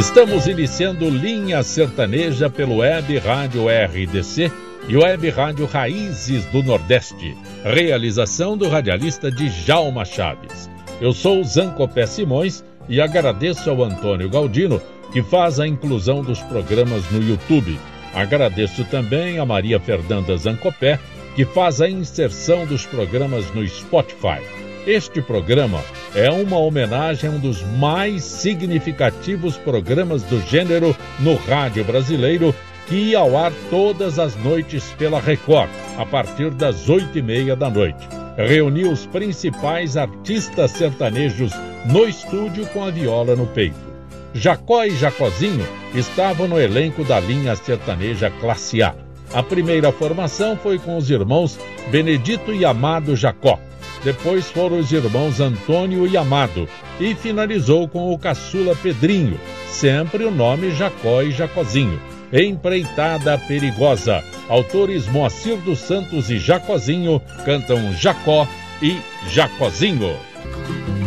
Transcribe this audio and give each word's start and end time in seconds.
Estamos 0.00 0.46
iniciando 0.46 1.10
Linha 1.10 1.62
Sertaneja 1.62 2.48
pelo 2.48 2.78
Web 2.78 3.18
Rádio 3.18 3.66
RDC 3.68 4.50
e 4.88 4.96
Web 4.96 5.28
Rádio 5.28 5.66
Raízes 5.66 6.46
do 6.46 6.62
Nordeste. 6.62 7.36
Realização 7.62 8.56
do 8.56 8.66
radialista 8.66 9.30
Djalma 9.30 10.06
Chaves. 10.06 10.70
Eu 11.02 11.12
sou 11.12 11.44
Zancopé 11.44 12.06
Simões 12.06 12.64
e 12.88 12.98
agradeço 12.98 13.68
ao 13.68 13.84
Antônio 13.84 14.30
Galdino, 14.30 14.80
que 15.12 15.22
faz 15.22 15.60
a 15.60 15.68
inclusão 15.68 16.22
dos 16.22 16.40
programas 16.44 17.02
no 17.10 17.22
YouTube. 17.22 17.78
Agradeço 18.14 18.86
também 18.86 19.38
a 19.38 19.44
Maria 19.44 19.78
Fernanda 19.78 20.34
Zancopé, 20.34 20.98
que 21.36 21.44
faz 21.44 21.82
a 21.82 21.90
inserção 21.90 22.64
dos 22.64 22.86
programas 22.86 23.54
no 23.54 23.68
Spotify. 23.68 24.40
Este 24.86 25.20
programa 25.20 25.84
é 26.14 26.30
uma 26.30 26.58
homenagem 26.58 27.30
a 27.30 27.32
um 27.32 27.38
dos 27.38 27.62
mais 27.62 28.24
significativos 28.24 29.56
programas 29.56 30.22
do 30.22 30.40
gênero 30.40 30.96
no 31.20 31.36
rádio 31.36 31.84
brasileiro, 31.84 32.54
que 32.86 32.96
ia 32.96 33.20
ao 33.20 33.38
ar 33.38 33.52
todas 33.70 34.18
as 34.18 34.34
noites 34.36 34.92
pela 34.98 35.20
Record, 35.20 35.70
a 35.96 36.04
partir 36.04 36.50
das 36.50 36.88
oito 36.88 37.16
e 37.16 37.22
meia 37.22 37.54
da 37.54 37.70
noite. 37.70 38.08
Reuniu 38.36 38.90
os 38.90 39.06
principais 39.06 39.96
artistas 39.96 40.72
sertanejos 40.72 41.52
no 41.86 42.08
estúdio 42.08 42.66
com 42.68 42.84
a 42.84 42.90
viola 42.90 43.36
no 43.36 43.46
peito. 43.46 43.90
Jacó 44.34 44.84
e 44.84 44.96
Jacozinho 44.96 45.66
estavam 45.94 46.48
no 46.48 46.60
elenco 46.60 47.04
da 47.04 47.20
linha 47.20 47.54
sertaneja 47.54 48.30
Classe 48.40 48.82
A. 48.82 48.94
A 49.32 49.42
primeira 49.42 49.92
formação 49.92 50.56
foi 50.56 50.78
com 50.78 50.96
os 50.96 51.10
irmãos 51.10 51.58
Benedito 51.90 52.52
e 52.52 52.64
Amado 52.64 53.14
Jacó 53.14 53.58
depois 54.02 54.50
foram 54.50 54.78
os 54.78 54.90
irmãos 54.92 55.40
Antônio 55.40 56.06
e 56.06 56.16
Amado. 56.16 56.68
E 56.98 57.14
finalizou 57.14 57.88
com 57.88 58.12
o 58.12 58.18
caçula 58.18 58.74
Pedrinho, 58.76 59.38
sempre 59.68 60.24
o 60.24 60.30
nome 60.30 60.70
Jacó 60.72 61.22
e 61.22 61.30
Jacozinho. 61.30 62.00
Empreitada 62.32 63.36
Perigosa. 63.38 64.22
Autores 64.48 65.06
Moacir 65.06 65.56
dos 65.58 65.78
Santos 65.78 66.30
e 66.30 66.38
Jacozinho 66.38 67.20
cantam 67.44 67.92
Jacó 67.94 68.46
e 68.80 68.98
Jacozinho. 69.30 70.16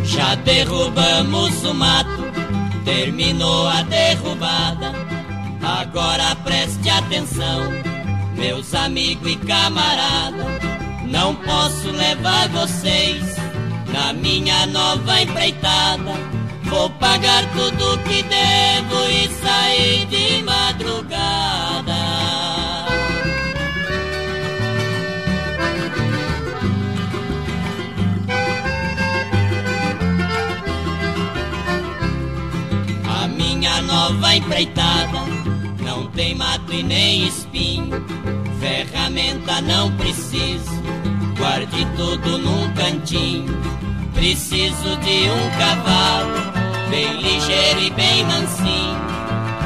Já 0.03 0.35
derrubamos 0.35 1.63
o 1.63 1.73
mato, 1.73 2.23
terminou 2.83 3.67
a 3.67 3.81
derrubada. 3.83 4.91
Agora 5.61 6.35
preste 6.43 6.89
atenção, 6.89 7.71
meus 8.35 8.73
amigos 8.75 9.31
e 9.31 9.37
camaradas 9.37 10.82
não 11.13 11.35
posso 11.35 11.91
levar 11.91 12.49
vocês 12.49 13.23
na 13.93 14.11
minha 14.13 14.65
nova 14.65 15.21
empreitada. 15.21 16.11
Vou 16.63 16.89
pagar 16.89 17.43
tudo 17.51 17.99
que 17.99 18.23
devo 18.23 19.09
e 19.11 19.27
sair 19.27 20.05
de 20.07 20.43
madrugada. 20.43 21.93
A 33.21 33.27
minha 33.27 33.81
nova 33.83 34.35
empreitada 34.35 35.19
não 35.79 36.07
tem 36.07 36.33
mato 36.33 36.73
e 36.73 36.81
nem 36.81 37.27
espinho, 37.53 38.03
ferramenta 38.59 39.61
não 39.61 39.91
preciso 39.97 40.73
guarde 41.37 41.87
tudo 41.95 42.37
num 42.39 42.73
cantinho. 42.73 43.53
Preciso 44.13 44.97
de 44.97 45.29
um 45.29 45.49
cavalo, 45.57 46.51
bem 46.89 47.21
ligeiro 47.21 47.79
e 47.79 47.89
bem 47.91 48.23
mansinho. 48.25 49.03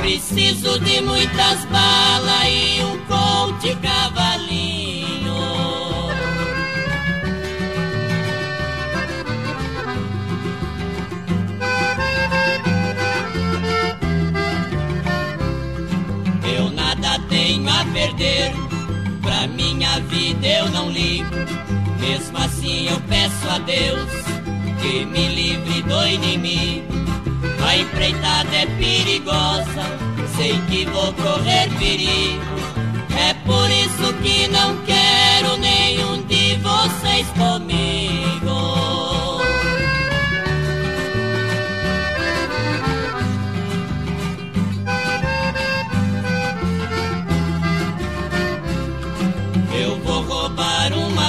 Preciso 0.02 0.80
de 0.80 1.02
muitas 1.02 1.66
balas 1.66 2.48
e 2.50 2.84
um 2.84 2.98
colte 3.06 3.75
cavalinho. 3.75 4.47
Perder, 17.97 18.53
pra 19.24 19.47
minha 19.47 20.00
vida 20.02 20.46
eu 20.46 20.69
não 20.69 20.91
ligo. 20.91 21.35
Mesmo 22.00 22.38
assim 22.38 22.88
eu 22.88 23.00
peço 23.02 23.50
a 23.50 23.58
Deus 23.58 24.09
que 24.80 25.03
me 25.06 25.28
livre 25.30 25.81
do 25.81 26.07
inimigo. 26.07 26.94
A 27.66 27.75
empreitada 27.75 28.56
é 28.56 28.66
perigosa, 28.78 29.84
sei 30.36 30.62
que 30.69 30.86
vou 30.86 31.12
correr 31.13 31.69
perigo. 31.80 32.57
É 33.19 33.34
por 33.46 33.69
isso 33.72 34.13
que 34.22 34.47
não 34.47 34.78
quero 34.86 35.57
nenhum 35.57 36.22
de 36.28 36.56
vocês 36.57 37.28
comigo. 37.30 38.67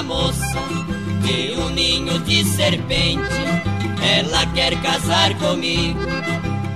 Moça 0.08 0.58
de 1.22 1.52
um 1.52 1.69
ninho 1.69 2.19
de 2.20 2.42
serpente. 2.42 3.38
Ela 4.02 4.46
quer 4.54 4.74
casar 4.80 5.34
comigo, 5.34 6.00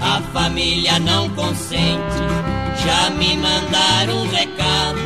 a 0.00 0.20
família 0.32 0.98
não 0.98 1.30
consente. 1.30 2.20
Já 2.84 3.10
me 3.10 3.36
mandaram 3.36 4.22
um 4.22 4.28
recado, 4.28 5.00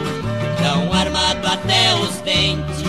tão 0.58 0.92
armado 0.92 1.46
até 1.46 1.94
os 1.94 2.16
dentes. 2.22 2.82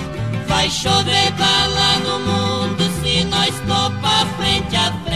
Vai 0.48 0.70
chover 0.72 1.32
bala 1.34 2.00
no 2.00 2.20
mundo 2.20 2.84
se 3.02 3.24
nós 3.26 3.54
topa 3.68 4.26
frente 4.38 4.76
a 4.76 4.92
frente. 4.92 5.07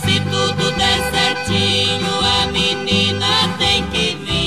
Se 0.00 0.20
tudo 0.20 0.70
der 0.76 1.00
certinho, 1.10 2.14
a 2.20 2.46
menina 2.52 3.56
tem 3.58 3.86
que 3.90 4.14
vir. 4.16 4.38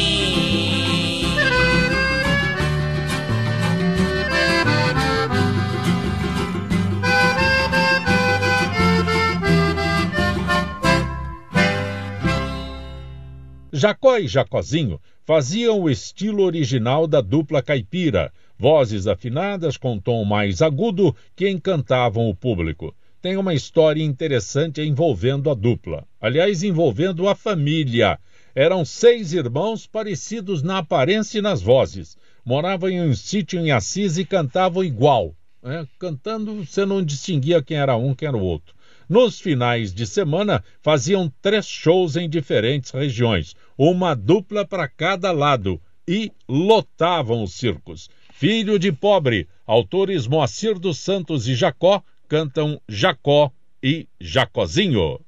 Jacó 13.74 14.18
e 14.18 14.28
Jacozinho 14.28 15.00
faziam 15.26 15.80
o 15.82 15.90
estilo 15.90 16.44
original 16.44 17.08
da 17.08 17.22
dupla 17.22 17.62
caipira, 17.62 18.32
vozes 18.58 19.08
afinadas 19.08 19.78
com 19.78 20.00
tom 20.00 20.24
mais 20.24 20.62
agudo 20.62 21.16
que 21.36 21.50
encantavam 21.50 22.30
o 22.30 22.36
público. 22.36 22.94
Tem 23.22 23.38
uma 23.38 23.54
história 23.54 24.04
interessante 24.04 24.82
envolvendo 24.82 25.52
a 25.52 25.54
dupla, 25.54 26.08
aliás, 26.20 26.64
envolvendo 26.64 27.28
a 27.28 27.36
família. 27.36 28.20
Eram 28.56 28.84
seis 28.84 29.32
irmãos 29.32 29.86
parecidos 29.86 30.64
na 30.64 30.80
aparência 30.80 31.38
e 31.38 31.42
nas 31.42 31.62
vozes. 31.62 32.18
Moravam 32.44 32.90
em 32.90 33.00
um 33.00 33.14
sítio 33.14 33.60
em 33.60 33.72
Assis 33.72 34.18
e 34.18 34.26
cantavam 34.26 34.84
igual. 34.84 35.36
né? 35.62 35.88
Cantando, 36.00 36.66
você 36.66 36.84
não 36.84 37.04
distinguia 37.04 37.62
quem 37.62 37.78
era 37.78 37.96
um, 37.96 38.16
quem 38.16 38.28
era 38.28 38.36
o 38.36 38.42
outro. 38.42 38.74
Nos 39.08 39.40
finais 39.40 39.94
de 39.94 40.08
semana, 40.08 40.64
faziam 40.82 41.32
três 41.44 41.68
shows 41.68 42.16
em 42.16 42.28
diferentes 42.28 42.90
regiões, 42.90 43.56
uma 43.78 44.16
dupla 44.16 44.66
para 44.66 44.88
cada 44.88 45.32
lado, 45.32 45.80
e 46.08 46.32
lotavam 46.50 47.44
os 47.44 47.54
circos. 47.54 48.10
Filho 48.34 48.80
de 48.80 48.92
pobre, 48.92 49.48
autores 49.68 50.26
Moacir 50.26 50.80
dos 50.80 50.98
Santos 50.98 51.48
e 51.48 51.54
Jacó 51.54 52.02
cantam 52.32 52.80
Jacó 52.88 53.52
e 53.84 54.08
Jacozinho. 54.18 55.20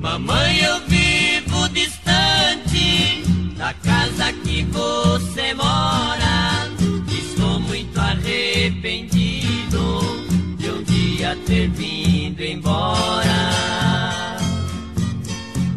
Mamãe, 0.00 0.60
eu 0.60 0.80
vivo 0.86 1.68
distante 1.70 3.24
da 3.56 3.74
casa 3.74 4.32
que 4.44 4.62
você 4.66 5.52
mora. 5.54 6.70
Estou 7.10 7.58
muito 7.58 7.98
arrependido 7.98 9.23
ter 11.36 11.68
vindo 11.68 12.42
embora. 12.42 13.34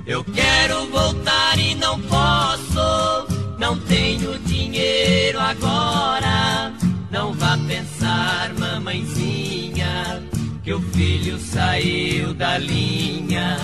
Eu 0.06 0.24
quero 0.24 0.88
voltar 0.88 1.60
e 1.60 1.76
não 1.76 2.00
posso, 2.02 3.28
não 3.60 3.78
tenho 3.80 4.40
dinheiro 4.40 5.40
agora. 5.40 6.74
Não 7.12 7.34
vá 7.34 7.58
pensar, 7.68 8.54
mamãezinha, 8.54 10.24
que 10.64 10.74
o 10.74 10.82
filho 10.94 11.38
saiu 11.40 12.34
da 12.34 12.58
linha 12.58 13.58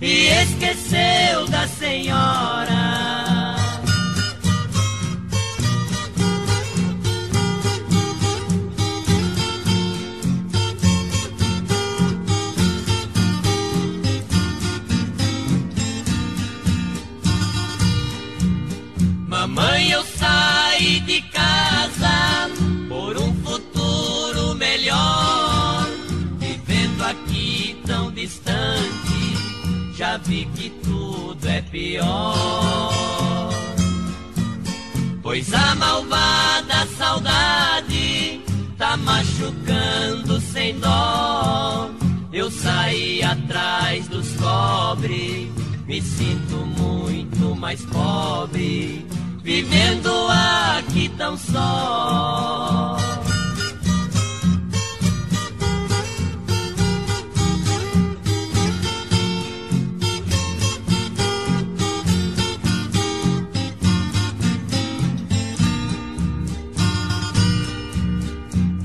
e 0.00 0.28
esqueceu 0.28 1.46
da 1.48 1.66
senhora. 1.66 3.29
Vi 30.18 30.44
que 30.54 30.70
tudo 30.82 31.48
é 31.48 31.62
pior. 31.62 33.50
Pois 35.22 35.52
a 35.52 35.74
malvada 35.74 36.86
saudade 36.96 38.40
tá 38.76 38.96
machucando 38.96 40.40
sem 40.40 40.78
dó. 40.78 41.90
Eu 42.32 42.50
saí 42.50 43.22
atrás 43.22 44.08
dos 44.08 44.28
pobres, 44.32 45.48
me 45.86 46.00
sinto 46.00 46.56
muito 46.78 47.56
mais 47.56 47.84
pobre 47.86 49.04
vivendo 49.42 50.10
aqui 50.78 51.08
tão 51.16 51.36
só. 51.36 52.96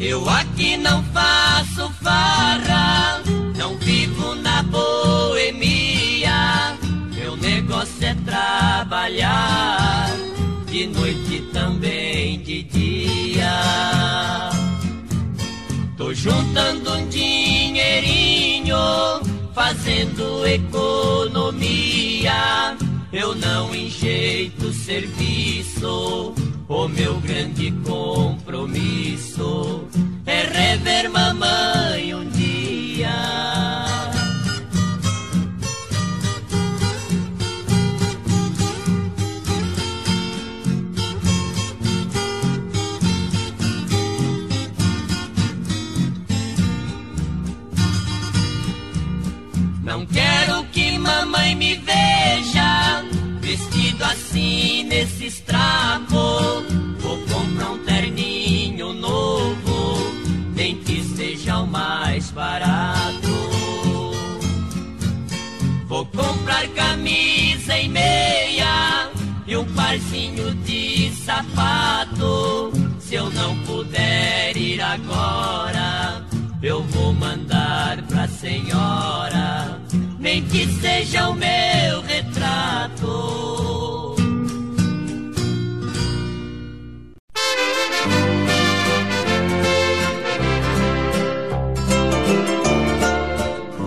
Eu 0.08 0.30
aqui 0.30 0.78
não 0.78 1.04
faço 1.06 1.90
farra, 2.04 3.24
não 3.58 3.76
vivo 3.78 4.36
na 4.36 4.62
boemia. 4.62 6.78
Meu 7.16 7.36
negócio 7.36 8.06
é 8.06 8.14
trabalhar 8.24 10.12
de 10.68 10.86
noite 10.86 11.42
também 11.52 12.40
de 12.42 12.62
dia. 12.62 14.52
Tô 15.98 16.14
juntando 16.14 16.94
um 16.94 17.10
dinheirinho, 17.10 18.78
fazendo 19.56 20.46
economia. 20.46 22.32
Eu 23.12 23.34
não 23.34 23.74
enjeito 23.74 24.72
serviço, 24.72 26.36
o 26.68 26.88
meu 26.88 27.16
grande 27.22 27.72
compromisso 27.84 29.16
é 30.36 30.42
rever 30.76 31.10
mamãe 31.10 32.14
um 32.14 32.26
dia. 32.30 33.10
Não 49.84 50.06
quero 50.08 50.66
que 50.74 50.98
mamãe 50.98 51.56
me 51.56 51.76
veja 51.76 53.04
vestido 53.40 54.04
assim 54.04 54.84
nesses 54.84 55.40
trapos. 55.42 56.66
Vou 57.00 57.18
comprar 57.28 57.72
um 57.72 57.86
mais 61.76 62.32
barato. 62.32 63.36
Vou 65.88 66.06
comprar 66.06 66.68
camisa 66.70 67.78
e 67.78 67.90
meia 67.90 69.10
e 69.46 69.58
um 69.58 69.66
parzinho 69.74 70.56
de 70.56 71.12
sapato. 71.14 72.72
Se 73.00 73.16
eu 73.16 73.30
não 73.32 73.58
puder 73.60 74.56
ir 74.56 74.82
agora, 74.82 76.26
eu 76.62 76.82
vou 76.84 77.14
mandar 77.14 78.02
pra 78.04 78.28
senhora 78.28 79.80
nem 80.26 80.44
que 80.44 80.66
seja 80.82 81.30
o 81.30 81.36
meu 81.36 82.02
retrato. 82.02 83.95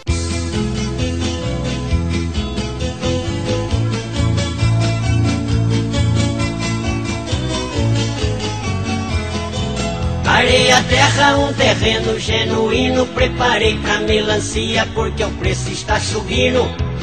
Arei 10.25 10.71
a 10.71 10.81
terra, 10.83 11.37
um 11.37 11.53
terreno 11.53 12.19
genuíno. 12.19 13.05
Preparei 13.05 13.77
pra 13.77 13.99
melancia 13.99 14.87
porque 14.95 15.23
o 15.23 15.29
preço 15.33 15.69
está 15.71 15.99
subindo. 15.99 16.94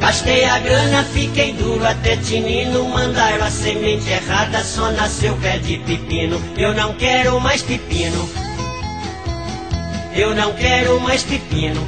Gastei 0.00 0.44
a 0.44 0.58
grana, 0.58 1.04
fiquei 1.04 1.52
duro 1.52 1.86
até 1.86 2.16
tinino. 2.16 2.88
Mandaram 2.88 3.44
a 3.44 3.50
semente 3.50 4.08
errada, 4.08 4.64
só 4.64 4.90
nasceu 4.92 5.36
pé 5.36 5.58
de 5.58 5.76
pepino. 5.78 6.40
Eu 6.56 6.74
não 6.74 6.94
quero 6.94 7.38
mais 7.38 7.62
pepino. 7.62 8.28
Eu 10.16 10.34
não 10.34 10.52
quero 10.54 10.98
mais 11.00 11.22
pepino. 11.22 11.86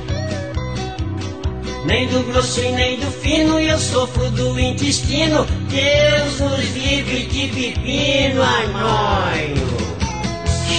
Nem 1.87 2.07
do 2.07 2.23
grosso 2.25 2.61
e 2.61 2.71
nem 2.71 3.01
do 3.01 3.11
fino, 3.11 3.59
eu 3.59 3.79
sofro 3.79 4.31
do 4.31 4.61
intestino. 4.61 5.45
Deus 5.69 6.39
nos 6.39 6.77
livre 6.77 7.27
de 7.27 7.49
pepino, 7.49 8.43
anônio. 8.43 9.67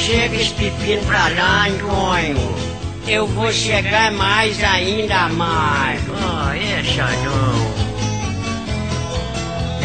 Chega 0.05 0.35
esse 0.35 0.53
pepino 0.53 1.01
pra 1.05 1.27
lá, 1.29 1.67
Antônio. 1.67 2.73
Eu 3.07 3.27
vou 3.27 3.51
chegar 3.51 4.12
mais 4.12 4.63
ainda 4.63 5.27
mais. 5.29 6.01
Ah, 6.22 6.53
essa 6.55 7.05
não. 7.24 7.74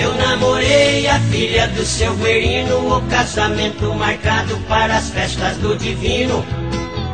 Eu 0.00 0.14
namorei 0.14 1.08
a 1.08 1.18
filha 1.18 1.66
do 1.68 1.84
seu 1.84 2.14
Guerino, 2.14 2.96
o 2.96 3.02
casamento 3.08 3.92
marcado 3.94 4.56
para 4.68 4.96
as 4.96 5.10
festas 5.10 5.56
do 5.56 5.76
divino. 5.76 6.44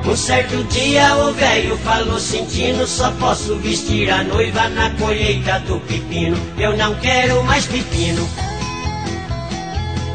Um 0.06 0.14
certo 0.14 0.62
dia 0.64 1.16
o 1.16 1.32
velho 1.32 1.78
falou 1.78 2.20
sentindo 2.20 2.87
Só 2.87 3.11
posso 3.12 3.56
vestir 3.56 4.11
a 4.11 4.23
noiva 4.23 4.68
na 4.68 4.90
colheita 4.90 5.58
do 5.61 5.80
pepino 5.80 6.37
Eu 6.58 6.76
não 6.76 6.94
quero 6.96 7.42
mais 7.44 7.64
pepino 7.64 8.28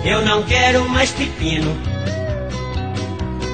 Eu 0.05 0.21
não 0.21 0.43
quero 0.43 0.87
mais 0.87 1.09
pepino 1.09 1.88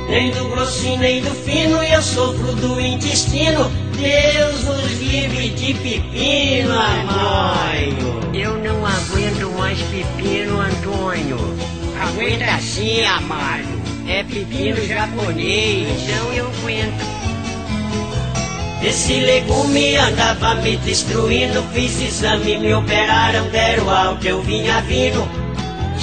Nem 0.07 0.31
do 0.31 0.45
grossinho 0.49 0.99
nem 0.99 1.21
do 1.21 1.31
fino 1.31 1.81
Eu 1.83 2.01
sofro 2.01 2.53
do 2.55 2.79
intestino 2.79 3.71
Deus 3.97 4.63
nos 4.63 5.01
livre 5.01 5.49
de 5.49 5.73
pepino, 5.73 6.73
Antônio 6.73 8.19
Eu 8.33 8.57
não 8.57 8.85
aguento 8.85 9.57
mais 9.57 9.79
pepino, 9.81 10.59
Antônio 10.59 11.37
Aguenta 12.01 12.59
sim, 12.59 13.03
Amaro 13.05 13.75
é 14.07 14.23
pepino 14.23 14.85
japonês. 14.85 15.87
Então 16.03 16.33
eu 16.33 16.47
aguento. 16.47 17.05
Esse 18.83 19.19
legume 19.19 19.95
andava 19.95 20.55
me 20.55 20.77
destruindo. 20.77 21.63
Fiz 21.73 21.99
exame, 22.01 22.57
me 22.59 22.73
operaram, 22.73 23.49
deram 23.49 23.89
alto, 23.89 24.27
eu 24.27 24.41
vinha 24.43 24.79
vindo. 24.81 25.44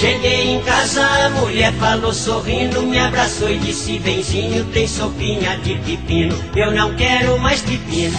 Cheguei 0.03 0.55
em 0.55 0.61
casa, 0.63 1.01
a 1.01 1.31
mulher 1.31 1.73
falou 1.75 2.13
sorrindo, 2.13 2.83
me 2.83 2.99
abraçou 2.99 3.49
e 3.49 3.57
disse: 3.59 4.01
Benzinho, 4.01 4.65
tem 4.73 4.85
sopinha 4.85 5.57
de 5.59 5.77
pepino. 5.77 6.37
Eu 6.57 6.73
não 6.73 6.93
quero 6.97 7.39
mais 7.39 7.61
pepino. 7.61 8.19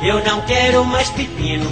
Eu 0.00 0.24
não 0.24 0.42
quero 0.42 0.84
mais 0.84 1.10
pepino. 1.10 1.68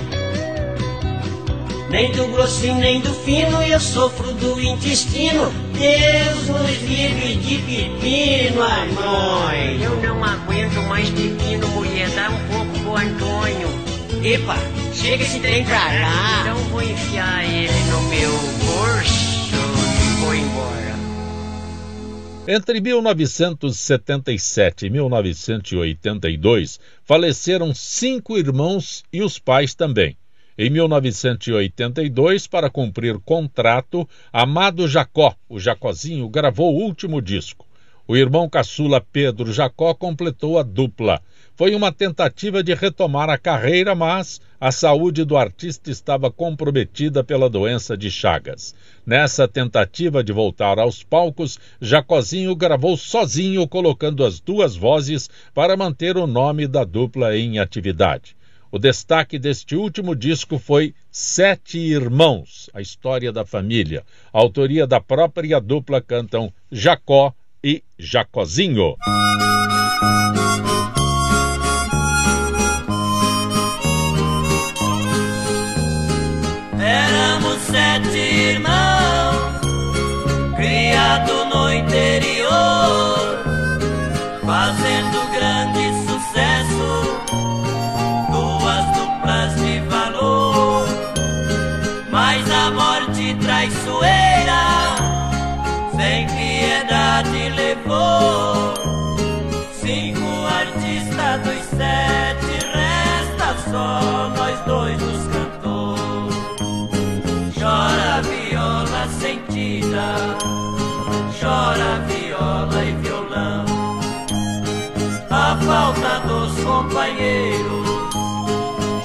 Nem 1.91 2.11
do 2.11 2.27
grossinho, 2.33 2.75
nem 2.75 3.01
do 3.01 3.15
fino, 3.15 3.63
eu 3.63 3.79
sofro 3.79 4.33
do 4.33 4.61
intestino. 4.61 5.53
Deus 5.79 6.49
nos 6.49 6.83
livre 6.83 7.37
de 7.37 7.59
pepino, 7.59 8.63
Antônio. 8.63 9.93
Eu 9.93 10.15
não 10.17 10.25
aguento 10.25 10.83
mais 10.89 11.09
pepino, 11.09 11.69
mulher. 11.69 12.11
Dá 12.17 12.31
um 12.31 12.49
pouco 12.49 12.81
pro 12.81 12.97
Antônio. 12.97 13.88
Epa, 14.25 14.57
chega 14.93 15.23
esse 15.23 15.39
trem 15.39 15.65
pra 15.65 15.77
lá. 15.77 16.41
Então 16.41 16.57
vou 16.71 16.83
enfiar 16.83 17.45
ele 17.45 17.71
no 17.89 18.03
meu 18.09 18.33
bolso 18.67 19.55
e 19.55 20.21
vou 20.21 20.35
embora. 20.35 20.99
Entre 22.49 22.81
1977 22.81 24.87
e 24.87 24.91
1982, 24.91 26.81
faleceram 27.05 27.73
cinco 27.73 28.37
irmãos 28.37 29.05
e 29.13 29.23
os 29.23 29.39
pais 29.39 29.73
também. 29.75 30.17
Em 30.59 30.69
1982, 30.69 32.49
para 32.49 32.69
cumprir 32.69 33.21
contrato, 33.21 34.09
Amado 34.33 34.89
Jacó, 34.89 35.37
o 35.49 35.61
Jacozinho, 35.61 36.29
gravou 36.29 36.75
o 36.75 36.83
último 36.83 37.23
disco. 37.23 37.65
O 38.09 38.17
irmão 38.17 38.49
caçula 38.49 39.01
Pedro 39.01 39.53
Jacó 39.53 39.95
completou 39.95 40.59
a 40.59 40.65
dupla. 40.65 41.23
Foi 41.59 41.75
uma 41.75 41.91
tentativa 41.91 42.63
de 42.63 42.73
retomar 42.73 43.29
a 43.29 43.37
carreira, 43.37 43.93
mas 43.93 44.41
a 44.61 44.71
saúde 44.71 45.25
do 45.25 45.37
artista 45.37 45.91
estava 45.91 46.31
comprometida 46.31 47.25
pela 47.25 47.51
doença 47.51 47.97
de 47.97 48.13
Chagas. 48.13 48.77
Nessa 49.05 49.49
tentativa 49.49 50.23
de 50.23 50.33
voltar 50.33 50.79
aos 50.79 51.03
palcos, 51.03 51.59
Jacozinho 51.81 52.55
gravou 52.55 52.97
sozinho, 52.97 53.67
colocando 53.67 54.25
as 54.25 54.39
duas 54.39 54.77
vozes 54.77 55.29
para 55.53 55.77
manter 55.77 56.17
o 56.17 56.29
nome 56.29 56.69
da 56.69 56.85
dupla 56.85 57.37
em 57.37 57.59
atividade. 57.59 58.37
O 58.71 58.79
destaque 58.79 59.37
deste 59.37 59.75
último 59.75 60.15
disco 60.15 60.61
foi 60.61 60.95
Sete 61.11 61.77
Irmãos, 61.77 62.71
a 62.73 62.81
história 62.81 63.33
da 63.33 63.45
família. 63.45 64.05
A 64.33 64.39
autoria 64.39 64.87
da 64.87 65.01
própria 65.01 65.61
dupla 65.61 66.01
cantam 66.01 66.53
Jacó 66.71 67.35
e 67.65 67.83
Jacozinho. 67.99 68.95
Sete 77.99 78.19
irmãos, 78.19 79.61
criados 80.57 81.47
no 81.53 81.73
interior, 81.73 83.39
fazendo 84.47 85.19
grande 85.33 85.93
sucesso 86.07 87.09
de 89.57 89.81
valor. 89.81 90.87
Mas 92.11 92.49
a 92.51 92.71
morte 92.71 93.35
traiçoeira, 93.41 94.95
sem 95.97 96.27
piedade, 96.29 97.49
levou. 97.51 98.75
Cinco 99.73 100.47
artistas 100.47 101.41
dos 101.43 101.65
sete, 101.77 102.65
resta 102.73 103.57
só 103.71 104.31
nós 104.37 104.61
dois 104.67 105.03
os 105.03 105.38
companheiros 116.69 117.89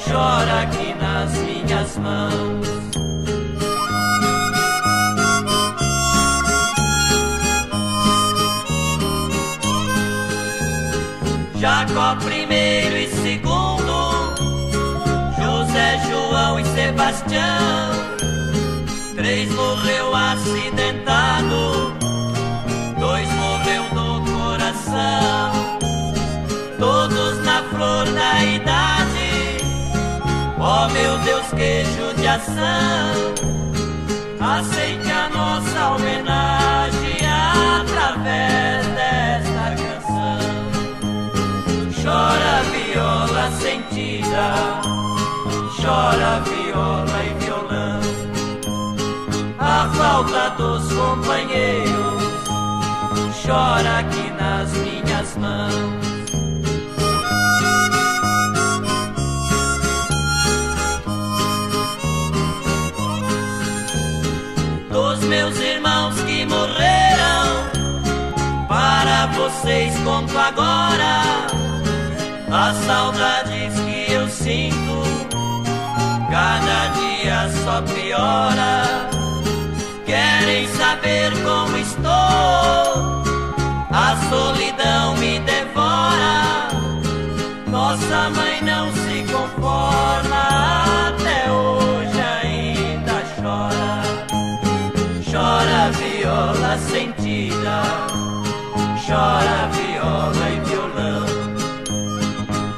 chora 0.06 0.64
aqui 0.64 0.94
nas 0.96 1.32
minhas 1.38 1.98
mãos. 1.98 2.68
Jacó 11.56 12.18
primeiro 12.18 12.98
e 12.98 13.08
segundo, 13.08 14.36
José, 15.40 16.02
João 16.10 16.60
e 16.60 16.66
Sebastião. 16.66 17.94
Três 19.16 19.50
morreu 19.54 20.14
acidentado, 20.14 21.94
flor 27.84 28.06
da 28.06 28.44
idade 28.44 29.58
Ó 30.60 30.86
oh, 30.86 30.90
meu 30.92 31.18
Deus, 31.20 31.46
que 31.48 31.84
judiação, 31.98 32.56
aceite 34.40 35.12
a 35.12 35.30
nossa 35.30 35.90
homenagem 35.90 37.18
através 37.82 38.88
desta 38.96 39.76
canção. 39.84 40.40
Chora 42.02 42.64
viola 42.72 43.52
sentida, 43.60 44.46
chora 45.82 46.40
viola 46.48 47.20
e 47.26 47.34
violão. 47.44 48.00
A 49.60 49.90
falta 49.98 50.50
dos 50.52 50.94
companheiros 50.94 52.24
chora 53.46 54.00
aqui 54.00 54.32
nas 54.40 54.72
minhas 54.78 55.36
mãos. 55.36 56.13
Vocês 69.62 69.94
conto 70.00 70.38
agora 70.38 71.22
as 72.52 72.76
saudades 72.86 73.74
que 73.80 74.12
eu 74.12 74.28
sinto. 74.28 75.04
Cada 76.30 76.88
dia 76.94 77.50
só 77.64 77.82
piora. 77.82 79.10
Querem 80.06 80.68
saber 80.76 81.32
como 81.44 81.78
estou? 81.78 83.24
A 83.92 84.18
solidão 84.30 85.16
me 85.18 85.40
devora. 85.40 86.68
Nossa 87.68 88.30
mãe 88.32 88.62
não 88.62 88.92
se 88.92 89.24
conforma 89.32 91.10
até 91.10 91.52
hoje 91.52 92.22
ainda 92.42 93.24
chora 93.36 94.04
chora 95.34 95.92
viola 95.92 96.78
sentida, 96.78 97.82
chora 99.06 99.70
viola 99.72 100.50
e 100.50 100.60
violão. 100.70 101.26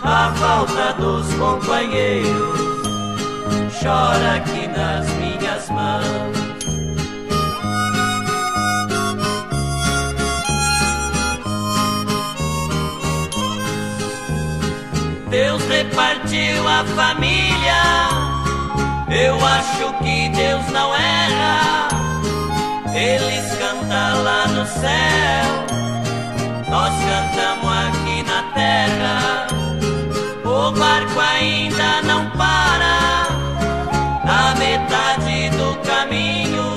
A 0.03 0.33
falta 0.33 0.93
dos 0.93 1.33
companheiros 1.35 2.65
chora 3.81 4.35
aqui 4.37 4.67
nas 4.67 5.07
minhas 5.15 5.69
mãos. 5.69 6.45
Deus 15.29 15.63
repartiu 15.67 16.67
a 16.67 16.83
família. 16.95 17.83
Eu 19.11 19.35
acho 19.45 19.93
que 20.03 20.29
Deus 20.29 20.65
não 20.71 20.95
erra. 20.95 21.87
Eles 22.95 23.57
cantam 23.57 24.23
lá 24.23 24.47
no 24.47 24.65
céu 24.65 25.65
nós 26.67 26.91
cantamos 26.95 27.71
aqui 27.71 28.23
na 28.23 28.41
terra, 28.53 29.47
o 30.43 30.71
barco 30.71 31.19
ainda 31.19 32.01
não 32.01 32.29
para. 32.31 33.27
Na 34.25 34.55
metade 34.55 35.49
do 35.51 35.75
caminho, 35.87 36.75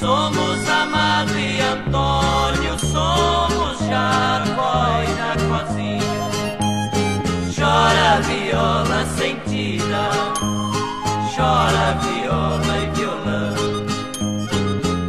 somos 0.00 0.66
Amado 0.68 1.38
e 1.38 1.60
Antônio, 1.60 2.78
somos 2.78 3.78
Jacó 3.80 5.02
e 5.02 5.14
cozinha. 5.48 6.24
Chora 7.54 8.22
viola 8.22 9.04
sentida, 9.18 10.08
chora 11.36 11.98
viola 12.00 12.78
e 12.78 12.86
violão. 12.96 13.84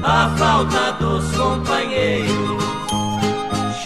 A 0.03 0.29
falta 0.38 0.91
dos 1.00 1.31
companheiros 1.38 2.64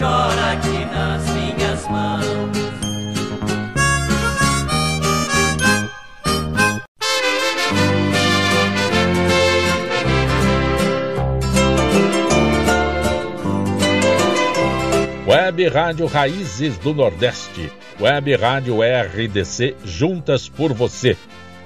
chora 0.00 0.52
aqui 0.52 0.86
nas 0.86 1.22
minhas 1.28 1.86
mãos. 1.88 2.24
Web 15.26 15.68
Rádio 15.68 16.06
Raízes 16.06 16.78
do 16.78 16.94
Nordeste. 16.94 17.70
Web 18.00 18.34
Rádio 18.36 18.78
RDC 18.80 19.76
juntas 19.84 20.48
por 20.48 20.72
você. 20.72 21.14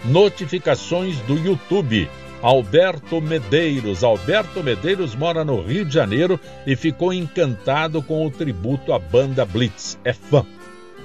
Notificações 0.05 1.21
do 1.21 1.39
YouTube. 1.39 2.11
Alberto 2.45 3.23
Medeiros. 3.23 4.05
Alberto 4.05 4.63
Medeiros 4.63 5.15
mora 5.15 5.43
no 5.47 5.63
Rio 5.63 5.83
de 5.83 5.95
Janeiro 5.95 6.39
e 6.67 6.77
ficou 6.77 7.11
encantado 7.11 8.03
com 8.03 8.27
o 8.27 8.31
tributo 8.31 8.93
à 8.93 8.99
banda 8.99 9.47
Blitz. 9.47 9.99
É 10.05 10.13
fã. 10.13 10.45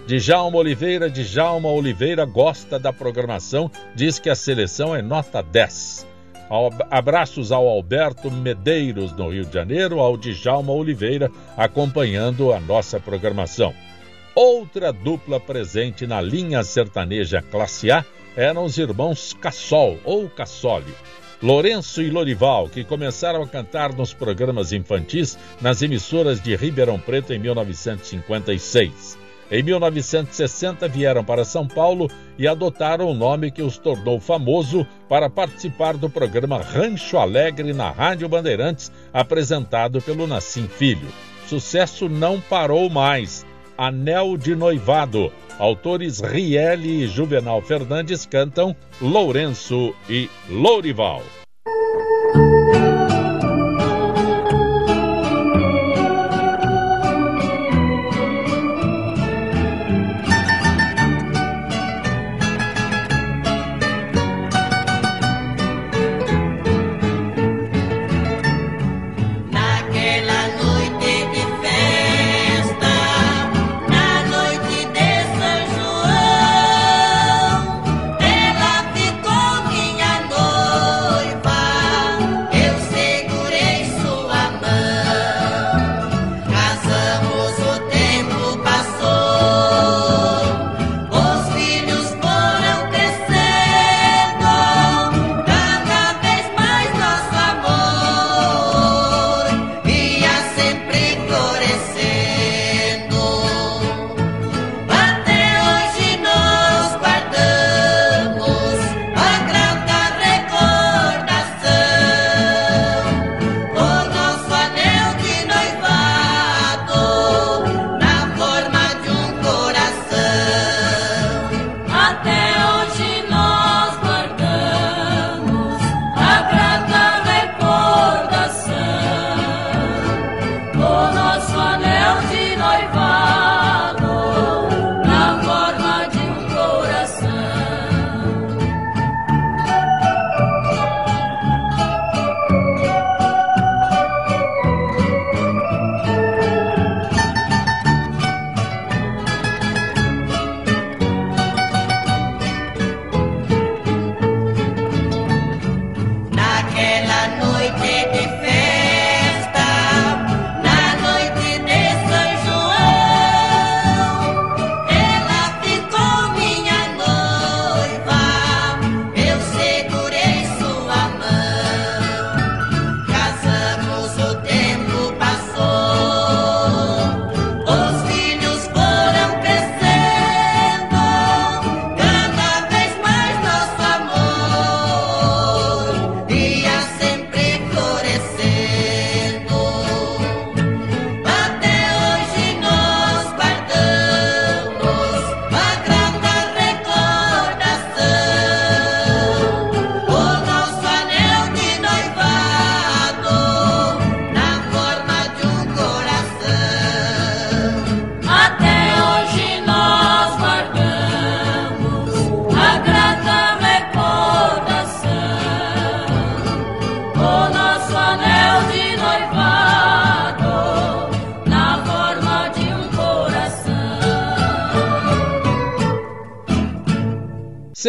Djalma 0.06 0.58
Oliveira, 0.58 1.10
Djalma 1.10 1.70
Oliveira 1.70 2.26
gosta 2.26 2.78
da 2.78 2.92
programação, 2.92 3.72
diz 3.96 4.20
que 4.20 4.30
a 4.30 4.36
seleção 4.36 4.94
é 4.94 5.02
nota 5.02 5.42
10. 5.42 6.06
Abraços 6.92 7.54
ao 7.54 7.70
Alberto 7.70 8.30
Medeiros, 8.30 9.14
no 9.14 9.30
Rio 9.30 9.46
de 9.46 9.54
Janeiro, 9.54 10.02
ao 10.02 10.18
Djalma 10.18 10.74
Oliveira, 10.74 11.32
acompanhando 11.56 12.52
a 12.52 12.60
nossa 12.60 13.00
programação. 13.00 13.74
Outra 14.36 14.92
dupla 14.92 15.40
presente 15.40 16.06
na 16.06 16.20
linha 16.20 16.64
sertaneja 16.64 17.42
classe 17.42 17.90
A 17.90 18.04
eram 18.36 18.66
os 18.66 18.78
irmãos 18.78 19.32
Cassol 19.32 19.98
ou 20.04 20.30
Cassoli. 20.30 20.94
Lourenço 21.42 22.02
e 22.02 22.10
Lorival, 22.10 22.68
que 22.68 22.84
começaram 22.84 23.42
a 23.42 23.48
cantar 23.48 23.94
nos 23.94 24.14
programas 24.14 24.74
infantis 24.74 25.40
nas 25.62 25.82
emissoras 25.82 26.42
de 26.42 26.54
Ribeirão 26.54 27.00
Preto 27.00 27.32
em 27.32 27.40
1956. 27.40 29.18
Em 29.50 29.64
1960 29.64 30.88
vieram 30.90 31.24
para 31.24 31.46
São 31.46 31.66
Paulo 31.66 32.12
e 32.38 32.46
adotaram 32.46 33.10
o 33.10 33.14
nome 33.14 33.52
que 33.52 33.62
os 33.62 33.78
tornou 33.78 34.20
famoso 34.20 34.86
para 35.08 35.30
participar 35.30 35.96
do 35.96 36.10
programa 36.10 36.62
Rancho 36.62 37.18
Alegre 37.18 37.72
na 37.72 37.90
Rádio 37.90 38.28
Bandeirantes, 38.28 38.92
apresentado 39.14 40.02
pelo 40.02 40.28
Nassim 40.28 40.68
Filho. 40.68 41.08
Sucesso 41.48 42.10
não 42.10 42.40
parou 42.40 42.90
mais. 42.90 43.46
Anel 43.80 44.36
de 44.36 44.56
Noivado. 44.56 45.32
Autores 45.58 46.20
Riele 46.20 47.04
e 47.04 47.08
Juvenal 47.08 47.62
Fernandes 47.62 48.26
cantam 48.26 48.76
Lourenço 49.02 49.96
e 50.10 50.30
Lourival. 50.50 51.24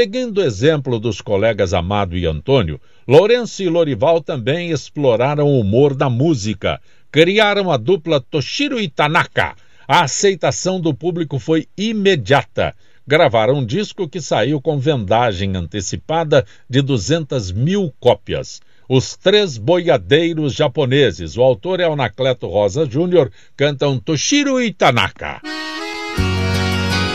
Seguindo 0.01 0.39
o 0.39 0.43
exemplo 0.43 0.99
dos 0.99 1.21
colegas 1.21 1.75
Amado 1.75 2.17
e 2.17 2.25
Antônio, 2.25 2.81
Lourenço 3.07 3.63
e 3.63 3.69
Lorival 3.69 4.23
também 4.23 4.71
exploraram 4.71 5.47
o 5.47 5.61
humor 5.61 5.95
da 5.95 6.09
música. 6.09 6.81
Criaram 7.13 7.71
a 7.71 7.77
dupla 7.77 8.19
Toshiro 8.19 8.81
e 8.81 8.89
Tanaka. 8.89 9.55
A 9.87 10.05
aceitação 10.05 10.81
do 10.81 10.95
público 10.95 11.39
foi 11.39 11.69
imediata. 11.77 12.75
Gravaram 13.07 13.59
um 13.59 13.67
disco 13.67 14.09
que 14.09 14.23
saiu 14.23 14.59
com 14.59 14.79
vendagem 14.79 15.55
antecipada 15.55 16.47
de 16.67 16.81
200 16.81 17.53
mil 17.53 17.93
cópias. 18.01 18.63
Os 18.89 19.19
Três 19.19 19.59
Boiadeiros 19.59 20.55
Japoneses, 20.55 21.37
o 21.37 21.43
autor 21.43 21.79
é 21.79 21.85
Anacleto 21.85 22.47
Rosa 22.47 22.89
Júnior, 22.91 23.31
cantam 23.55 23.99
Toshiro 23.99 24.63
e 24.63 24.73
Tanaka. 24.73 25.43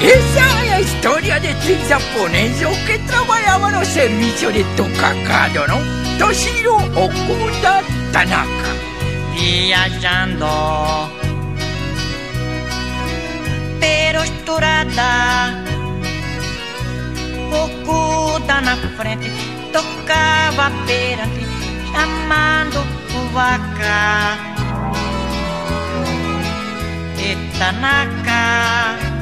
Essa 0.03 0.64
história 0.85 1.39
de 1.39 1.53
três 1.55 1.87
japoneses 1.87 2.77
que 2.85 2.97
trabalhavam 2.99 3.71
no 3.71 3.85
serviço 3.85 4.51
de 4.51 4.63
tocacado, 4.77 5.67
não? 5.67 5.81
Toshiro 6.17 6.75
Okuda 6.75 7.83
Tanaka. 8.13 8.75
Viajando 9.33 10.45
pero 13.79 14.23
estourada 14.23 15.63
Okuda 17.51 18.61
na 18.61 18.77
frente 18.97 19.29
tocava 19.73 20.71
perante 20.87 21.45
chamando 21.91 22.79
o 23.15 23.33
vaca 23.33 24.37
e 27.17 27.35
Tanaka 27.57 29.14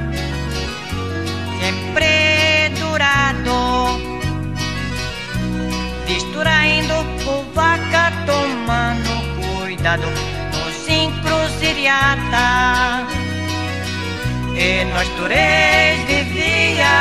sempre 1.64 2.70
durado 2.78 3.98
distraindo 6.06 6.96
o 7.32 7.36
vaca 7.54 8.12
tomando 8.26 9.12
cuidado 9.40 10.08
nos 10.52 10.78
encruzilhada. 10.90 12.48
E 14.58 14.84
nós 14.94 15.08
três 15.22 15.96
vivia 16.12 16.98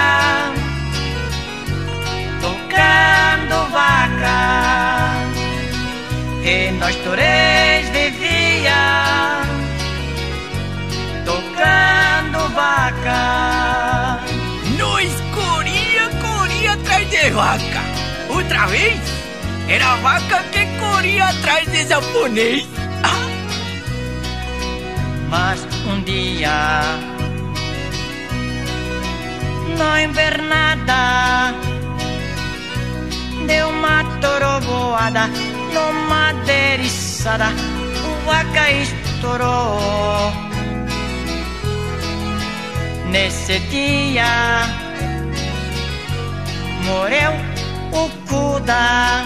tocando 2.40 3.57
vaca. 3.72 4.40
E 6.44 6.70
nós 6.79 6.94
três 6.96 7.41
vaca. 17.32 17.82
Outra 18.28 18.66
vez? 18.66 19.00
Era 19.68 19.92
a 19.92 19.96
vaca 19.96 20.44
que 20.52 20.66
corria 20.78 21.28
atrás 21.28 21.68
de 21.70 21.88
japonês. 21.88 22.66
Mas 25.28 25.66
um 25.86 26.02
dia 26.02 26.82
na 29.78 30.02
invernada 30.02 31.54
Deu 33.46 33.68
uma 33.68 34.04
toroboada 34.20 35.26
numa 35.72 36.32
deriçada 36.44 37.46
O 38.04 38.26
vaca 38.26 38.70
estourou. 38.70 40.32
Nesse 43.10 43.58
dia 43.70 44.81
Morreu 46.84 47.32
o 47.92 48.08
Cuda 48.28 49.24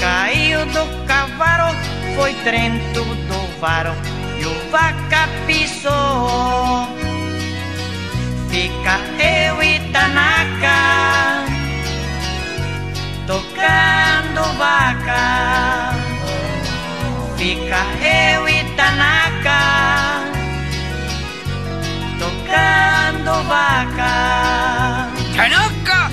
Caiu 0.00 0.66
do 0.66 1.06
cavalo 1.06 1.74
Foi 2.16 2.32
dentro 2.44 3.04
do 3.04 3.60
varo 3.60 3.94
E 4.40 4.46
o 4.46 4.70
vaca 4.70 5.28
pisou 5.46 6.88
Fica 8.50 8.98
eu 9.20 9.62
e 9.62 9.80
Tanaka 9.92 11.44
tocando 13.26 14.42
vaca. 14.58 15.92
Fica 17.36 17.82
eu 18.02 18.48
e 18.48 18.64
Tanaka 18.76 20.20
tocando 22.18 23.42
vaca. 23.48 24.73
Tanaka! 25.36 26.10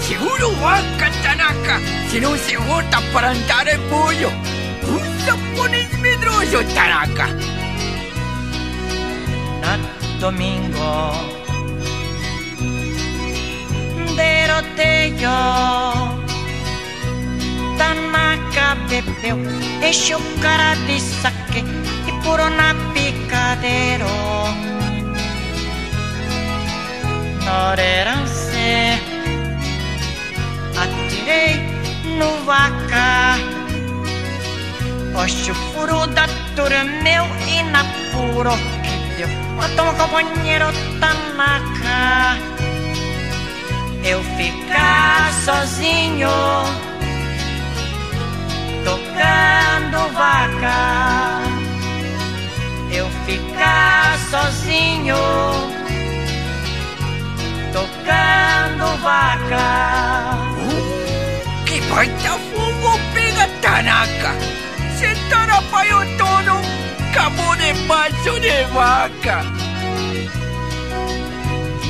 Seguro 0.00 0.54
vaca, 0.56 1.10
Tanaka! 1.22 1.80
Se 2.10 2.20
não 2.20 2.36
se 2.36 2.56
volta 2.56 3.00
para 3.12 3.30
andar 3.30 3.66
em 3.68 3.78
pollo! 3.88 4.32
Um 4.88 5.24
japonês 5.24 5.92
medroso, 5.98 6.64
Tanaka! 6.74 7.28
Na 9.60 9.76
domingo 10.18 11.40
tiroteio 14.20 15.30
Tanaka 17.78 18.74
bebeu, 18.88 19.38
encheu 19.82 20.18
o 20.18 20.40
cara 20.40 20.74
de 20.86 21.00
saque 21.00 21.64
e 22.06 22.12
purou 22.22 22.50
na 22.50 22.74
picadeiro. 22.92 24.04
Norerance, 27.44 28.49
atirei 30.76 31.60
no 32.18 32.44
vaca. 32.44 33.38
O 35.14 35.54
furo 35.72 36.06
da 36.06 36.26
meu 37.02 37.24
e 37.46 37.62
na 37.64 37.84
puro 38.12 38.56
deu. 39.16 39.28
Matou 39.56 39.86
um 39.90 39.94
companheiro 39.94 40.66
Tanaka 41.00 42.50
eu 44.02 44.22
ficar 44.22 45.32
sozinho 45.44 46.28
tocando 48.84 50.12
vaca. 50.14 51.42
Eu 52.90 53.08
ficar 53.24 54.18
sozinho 54.30 55.16
vaca. 59.02 60.38
Que 61.66 61.80
baita 61.82 62.38
fogo 62.50 62.98
pega 63.14 63.48
Tanaka! 63.60 64.32
Se 64.98 65.14
tarapaiou 65.28 66.04
todo, 66.18 66.60
acabou 67.10 67.56
debaixo 67.56 68.40
de 68.40 68.64
vaca. 68.72 69.44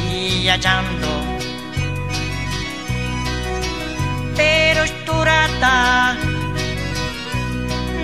Viajando 0.08 1.30
pero 4.40 4.84
esturada 4.84 6.16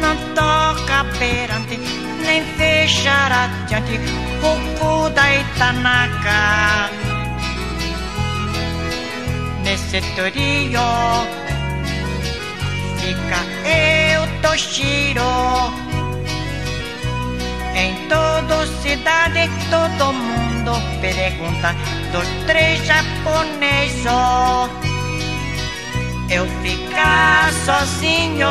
Não 0.01 0.17
toca 0.35 1.05
perante 1.19 1.79
nem 2.25 2.45
fechar 2.57 3.33
adiante 3.33 3.99
O 4.43 5.09
da 5.09 5.35
Itanaka 5.35 7.06
Nesse 9.67 10.01
trio 10.15 10.81
Fica 13.01 13.41
eu, 13.69 14.41
Toshiro. 14.41 15.21
Em 17.75 18.09
toda 18.09 18.65
cidade 18.81 19.51
todo 19.69 20.13
mundo 20.13 20.73
pergunta 21.01 21.75
Dos 22.13 22.29
três 22.47 22.87
japoneses 22.87 24.07
eu 26.29 26.45
ficar 26.61 27.53
sozinho 27.53 28.49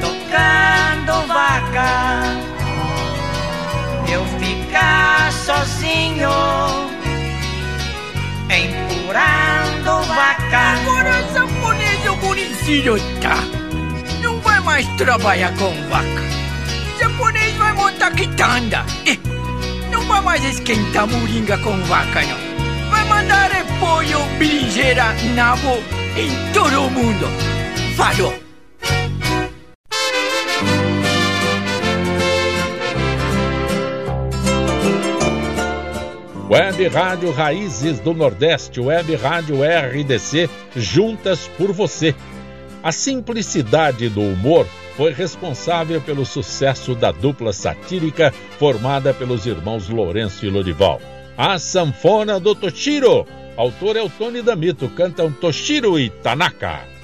tocando 0.00 1.26
vaca. 1.26 2.22
Eu 4.12 4.24
ficar 4.38 5.32
sozinho 5.32 6.95
empurrando 8.50 10.06
vaca. 10.06 10.58
Agora 10.58 11.32
japonês 11.32 12.08
o 12.08 12.16
bonitinho 12.16 12.96
tá. 13.20 13.36
Não 14.22 14.40
vai 14.40 14.60
mais 14.60 14.86
trabalhar 14.96 15.52
com 15.56 15.72
vaca. 15.88 16.22
Japonês 16.98 17.54
vai 17.56 17.72
montar 17.72 18.10
quitanda. 18.12 18.84
Não 19.90 20.02
vai 20.02 20.20
mais 20.20 20.44
esquentar 20.44 21.06
moringa 21.06 21.56
com 21.58 21.76
vaca, 21.84 22.22
não 22.22 22.56
mandar 23.08 23.50
pollo, 23.78 24.26
berinjela, 24.38 25.14
nabo 25.34 25.82
em 26.16 26.52
todo 26.52 26.86
o 26.86 26.90
mundo. 26.90 27.26
Falou! 27.96 28.45
Web 36.56 36.88
Rádio 36.88 37.32
Raízes 37.32 38.00
do 38.00 38.14
Nordeste, 38.14 38.80
Web 38.80 39.14
Rádio 39.14 39.58
RDC, 39.62 40.48
juntas 40.74 41.46
por 41.58 41.70
você. 41.70 42.14
A 42.82 42.90
simplicidade 42.90 44.08
do 44.08 44.22
humor 44.22 44.66
foi 44.96 45.12
responsável 45.12 46.00
pelo 46.00 46.24
sucesso 46.24 46.94
da 46.94 47.12
dupla 47.12 47.52
satírica 47.52 48.32
formada 48.58 49.12
pelos 49.12 49.44
irmãos 49.44 49.90
Lourenço 49.90 50.46
e 50.46 50.48
Lorival. 50.48 50.98
A 51.36 51.58
Sanfona 51.58 52.40
do 52.40 52.54
Toshiro. 52.54 53.26
Autor 53.54 53.96
é 53.96 54.02
o 54.02 54.08
Tony 54.08 54.40
Damito, 54.40 54.88
cantam 54.88 55.30
Toshiro 55.30 56.00
e 56.00 56.08
Tanaka. 56.08 56.95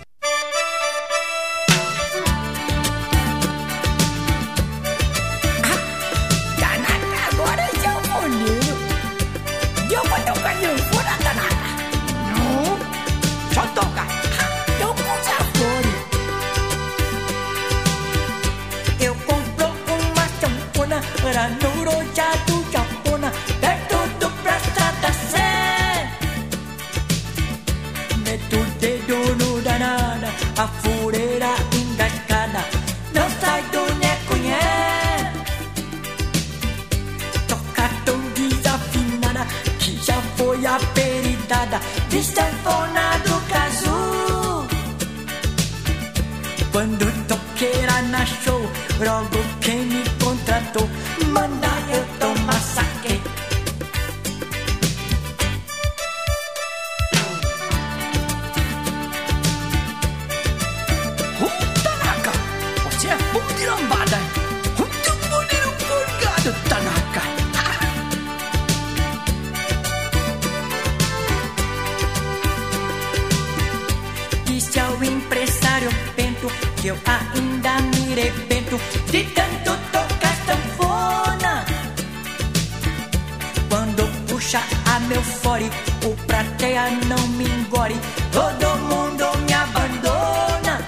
Quando 83.72 84.06
puxa 84.28 84.60
a 84.84 85.00
meu 85.00 85.22
fore, 85.22 85.70
o 86.04 86.14
prateia 86.26 86.90
não 87.08 87.26
me 87.28 87.44
engole. 87.44 87.98
Todo 88.30 88.66
mundo 88.90 89.24
me 89.46 89.54
abandona. 89.54 90.86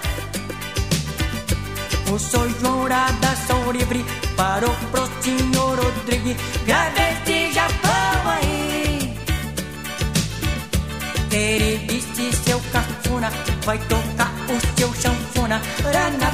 O 2.12 2.18
sou 2.18 2.46
João 2.60 2.86
sou 3.46 3.72
livre. 3.72 4.04
Parou 4.36 4.76
pro 4.90 5.08
senhor 5.22 5.78
Rodrigues. 5.78 6.36
Gravei 6.66 7.14
de 7.24 7.54
Japão 7.54 8.30
aí. 8.36 9.16
Ele 11.32 11.78
disse 11.88 12.36
seu 12.44 12.60
cafuna, 12.70 13.30
vai 13.64 13.78
tocar 13.78 14.30
o 14.46 14.78
seu 14.78 14.92
chanfona. 14.92 15.58
Lá 15.84 16.10
na 16.20 16.30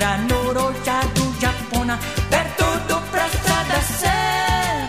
No 0.00 0.44
Noroja 0.44 0.98
do 1.14 1.40
Japona, 1.40 1.98
perto 2.30 2.64
do 2.88 2.98
Praça 3.10 3.64
da 3.68 3.80
Sé. 3.82 4.88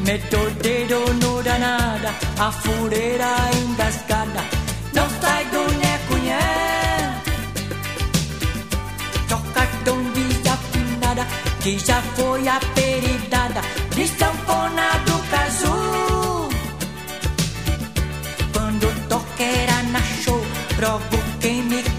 Mete 0.00 0.50
dedo 0.62 1.12
no 1.20 1.42
danada, 1.42 2.14
a 2.40 2.50
fureira 2.50 3.36
engasgada, 3.54 4.42
não 4.94 5.06
sai 5.20 5.44
do 5.44 5.62
necunhé. 5.82 7.20
Toca 9.28 9.68
tão 9.84 10.02
desafinada, 10.14 11.26
que 11.60 11.78
já 11.78 12.00
foi 12.16 12.48
aperidada, 12.48 13.60
de 13.94 14.08
sanfona 14.08 14.88
do 15.04 15.18
casu. 15.30 16.48
Quando 18.54 19.08
toquei 19.10 19.54
era 19.64 19.82
na 19.82 20.00
show, 20.00 20.42
provo 20.76 21.18
quem 21.40 21.62
me 21.64 21.91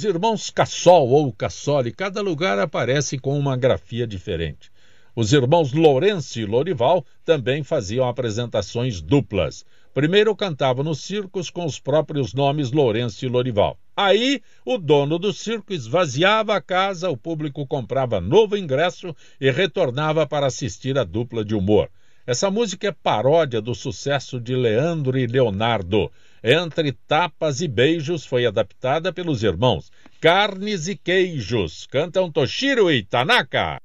Os 0.00 0.04
irmãos 0.06 0.48
Cassol 0.48 1.10
ou 1.10 1.30
Cassoli, 1.30 1.92
cada 1.92 2.22
lugar 2.22 2.58
aparece 2.58 3.18
com 3.18 3.38
uma 3.38 3.54
grafia 3.54 4.06
diferente. 4.06 4.72
Os 5.14 5.30
irmãos 5.34 5.74
Lourenço 5.74 6.40
e 6.40 6.46
Lorival 6.46 7.04
também 7.22 7.62
faziam 7.62 8.08
apresentações 8.08 9.02
duplas. 9.02 9.62
Primeiro 9.92 10.34
cantavam 10.34 10.82
nos 10.82 11.00
circos 11.02 11.50
com 11.50 11.66
os 11.66 11.78
próprios 11.78 12.32
nomes 12.32 12.72
Lourenço 12.72 13.26
e 13.26 13.28
Lorival. 13.28 13.76
Aí, 13.94 14.40
o 14.64 14.78
dono 14.78 15.18
do 15.18 15.34
circo 15.34 15.74
esvaziava 15.74 16.56
a 16.56 16.62
casa, 16.62 17.10
o 17.10 17.16
público 17.16 17.66
comprava 17.66 18.22
novo 18.22 18.56
ingresso 18.56 19.14
e 19.38 19.50
retornava 19.50 20.26
para 20.26 20.46
assistir 20.46 20.98
a 20.98 21.04
dupla 21.04 21.44
de 21.44 21.54
humor. 21.54 21.90
Essa 22.26 22.50
música 22.50 22.88
é 22.88 22.92
paródia 22.92 23.60
do 23.60 23.74
sucesso 23.74 24.40
de 24.40 24.56
Leandro 24.56 25.18
e 25.18 25.26
Leonardo. 25.26 26.10
Entre 26.42 26.92
Tapas 27.06 27.60
e 27.60 27.68
Beijos 27.68 28.24
foi 28.24 28.46
adaptada 28.46 29.12
pelos 29.12 29.42
irmãos 29.42 29.90
Carnes 30.20 30.88
e 30.88 30.96
Queijos. 30.96 31.86
Cantam 31.90 32.30
Toshiro 32.30 32.90
e 32.90 33.02
Tanaka. 33.02 33.80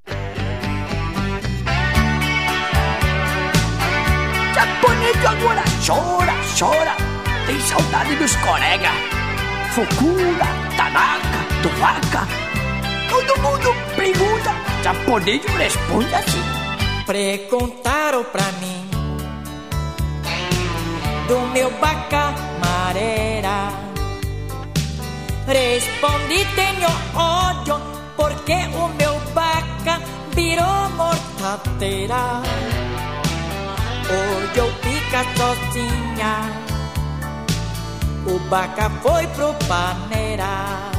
Japonês 4.53 5.25
agora 5.25 5.63
chora, 5.85 6.33
chora. 6.57 6.95
Tem 7.45 7.59
saudade 7.59 8.15
dos 8.15 8.35
colegas. 8.37 8.95
Fukura, 9.73 10.45
Tanaka, 10.77 11.61
Tuvaka. 11.61 12.27
Todo 13.09 13.41
mundo 13.41 13.69
pergunta. 13.97 14.51
Japonês 14.81 15.43
responde 15.57 16.15
assim. 16.15 17.05
Perguntaram 17.05 18.23
pra 18.23 18.43
mim 18.53 18.94
do 21.27 21.39
meu 21.53 21.71
baca 21.79 22.33
mareira. 22.59 23.69
Respondi, 25.47 26.45
tenho 26.55 26.89
ódio, 27.15 27.79
porque 28.15 28.53
o 28.53 28.87
meu 28.89 29.19
baca 29.33 30.01
virou 30.33 30.89
mortadeira. 30.91 32.41
Hoje 34.07 34.59
eu 34.59 34.71
fica 34.81 35.23
sozinha, 35.35 36.33
o 38.27 38.39
baca 38.49 38.89
foi 39.01 39.25
pro 39.27 39.53
paneira. 39.67 40.93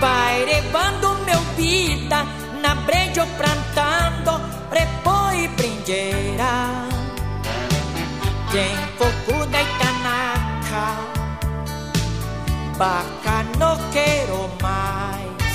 Vai 0.00 0.44
levando 0.44 1.24
meu 1.24 1.40
vida, 1.56 2.24
na 2.60 2.74
brejo 2.74 3.24
plantando, 3.38 4.40
repõe 8.54 8.54
brinjeira. 8.54 8.84
Genkoku 8.94 9.46
da 9.46 9.62
Itanaka 9.62 10.86
Baca 12.78 13.44
não 13.58 13.76
quero 13.90 14.50
mais 14.62 15.54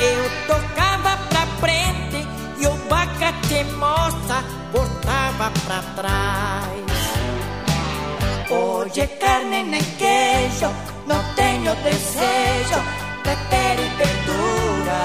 Eu 0.00 0.30
tocava 0.46 1.16
pra 1.28 1.46
frente 1.60 2.26
E 2.58 2.66
o 2.66 2.74
baca 2.88 3.32
teimosa 3.48 4.44
voltava 4.72 5.50
pra 5.64 5.82
trás. 5.94 6.94
Hoje 8.50 9.06
carne 9.20 9.62
nem 9.62 9.82
queijo 9.82 10.70
Não 11.06 11.22
tenho 11.34 11.74
desejo 11.76 12.82
Prefere 13.22 13.88
verdura. 13.96 15.04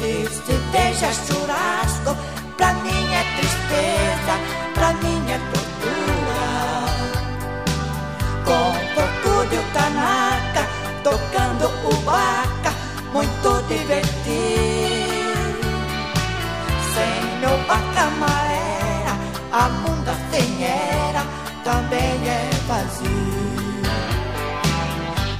E 0.00 0.26
se 0.28 0.52
deixa 0.72 1.12
churrasco 1.12 1.75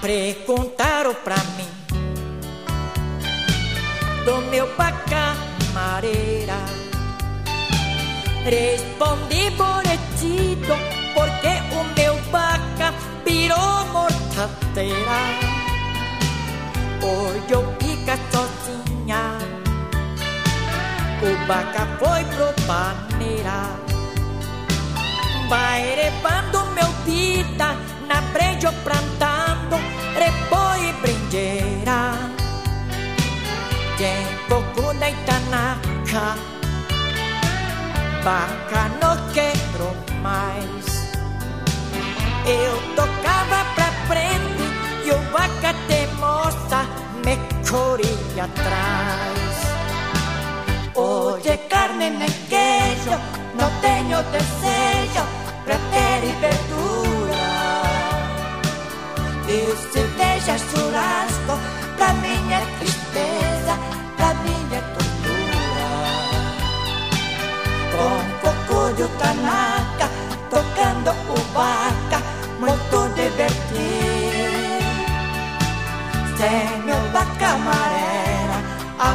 Perguntaram 0.07 1.15
pra 1.15 1.35
mim 1.57 1.67
do 4.25 4.41
meu 4.53 4.69
pacá 4.77 5.35
mareira. 5.75 6.55
Respondi 8.45 9.51
bonitito 9.51 10.75
porque 11.13 11.55
o 11.75 11.83
meu 11.97 12.15
vaca 12.31 12.95
virou 13.25 13.85
mortadeira. 13.87 15.19
Hoje 17.03 17.51
eu 17.51 17.75
fica 17.81 18.17
sozinha. 18.31 19.39
O 21.21 21.47
vaca 21.49 21.85
foi 21.99 22.25
pro 22.27 22.65
paneira. 22.65 23.75
Vai 25.49 25.97
levando 25.97 26.65
meu 26.77 26.93
vida 27.05 27.75
na 28.07 28.21
brejo 28.33 28.71
plantando 30.17 30.27
repoi 30.27 30.93
brinjeira. 31.01 32.33
Tempo 33.97 34.63
kuna 34.75 35.09
itanaka 35.09 36.37
Vaca 38.23 38.91
não 39.01 39.33
quero 39.33 39.97
mais. 40.23 40.87
Eu 42.47 42.95
tocava 42.95 43.65
pra 43.75 43.91
frente 44.07 44.65
E 45.05 45.11
o 45.11 45.19
vaca 45.33 45.75
teimosa 45.89 46.87
me 47.25 47.37
corria 47.69 48.45
atrás. 48.45 49.47
Hoje 50.95 51.57
carne 51.69 52.11
nem 52.11 52.31
queijo 52.49 53.19
Não 53.59 53.71
tenho 53.81 54.23
desejo 54.31 55.27
pra 55.65 55.77
ter 55.91 56.25
e 56.25 56.33
verdura. 56.41 57.07
E 59.49 60.06
deixa 60.17 60.59
churrasco 60.59 61.59
Pra 61.97 62.13
minha 62.15 62.61
tristeza 62.79 63.79
Pra 64.17 64.35
minha 64.45 64.81
tortura. 64.95 65.87
Com 67.93 68.17
coco 68.41 68.93
de 68.95 69.09
Tanaka 69.19 70.09
Tocando 70.51 71.11
o 71.11 71.37
vaca 71.55 72.19
Muito 72.59 72.97
divertido. 73.15 74.27
Sem 76.37 76.93
o 76.93 77.13
vaca 77.13 77.49
amarela 77.49 78.59
A 78.99 79.11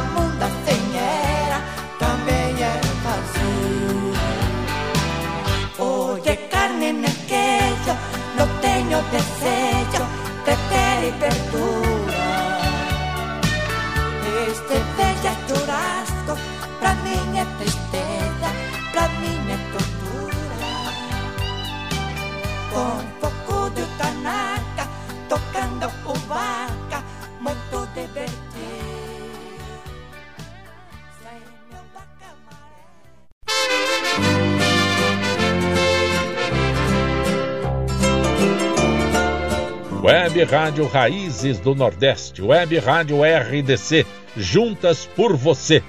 Rádio 40.52 40.86
Raízes 40.86 41.58
do 41.58 41.74
Nordeste, 41.74 42.42
Web 42.42 42.78
Rádio 42.78 43.20
RDC, 43.22 44.04
juntas 44.36 45.08
por 45.16 45.34
você. 45.34 45.82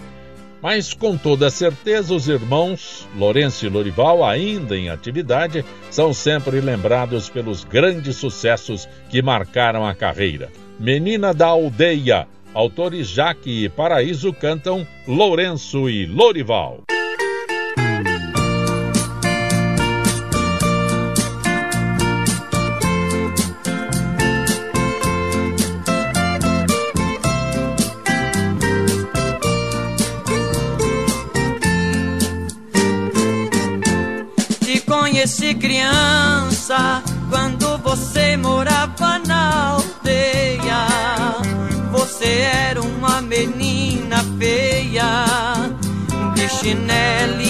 Mas 0.62 0.94
com 0.94 1.18
toda 1.18 1.50
certeza, 1.50 2.14
os 2.14 2.30
irmãos 2.30 3.06
Lourenço 3.14 3.66
e 3.66 3.70
Lorival, 3.70 4.24
ainda 4.24 4.78
em 4.78 4.88
atividade, 4.88 5.66
são 5.92 6.14
sempre 6.14 6.62
lembrados 6.62 7.28
pelos 7.28 7.66
grandes 7.66 8.16
sucessos 8.16 8.88
que 9.10 9.22
marcaram 9.22 9.86
a 9.86 9.94
carreira. 9.94 10.50
Menina 10.80 11.34
da 11.34 11.48
Aldeia, 11.48 12.26
autores 12.54 13.10
Jaque 13.10 13.66
e 13.66 13.68
Paraíso 13.68 14.32
cantam 14.32 14.88
Lourenço 15.06 15.90
e 15.90 16.06
Lorival. 16.06 16.84
Conheci 35.24 35.56
criança 35.56 37.02
quando 37.30 37.78
você 37.78 38.36
morava 38.36 39.20
na 39.26 39.70
aldeia. 39.70 40.86
Você 41.92 42.42
era 42.42 42.82
uma 42.82 43.22
menina 43.22 44.22
feia, 44.38 45.26
de 46.36 46.50
chinelinho 46.50 47.43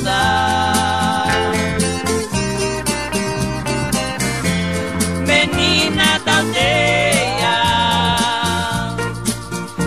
estudar. 0.00 1.52
Menina 5.26 6.18
da 6.24 6.38
aldeia, 6.38 7.56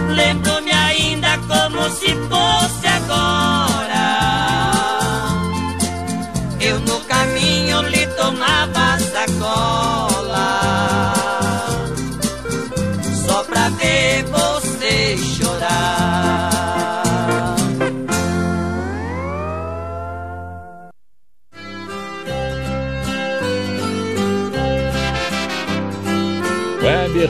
lembro-me 0.09 0.71
ainda 0.71 1.37
como 1.47 1.89
se 1.89 2.15
fosse 2.29 2.87
agora. 2.87 4.03
Eu 6.59 6.79
no 6.79 6.99
caminho 7.01 7.81
lhe 7.89 8.07
tomava 8.15 8.97
sacola 8.99 10.49
Só 13.25 13.43
pra 13.43 13.67
ver 13.69 14.23
você 14.23 15.17
chorar 15.17 15.62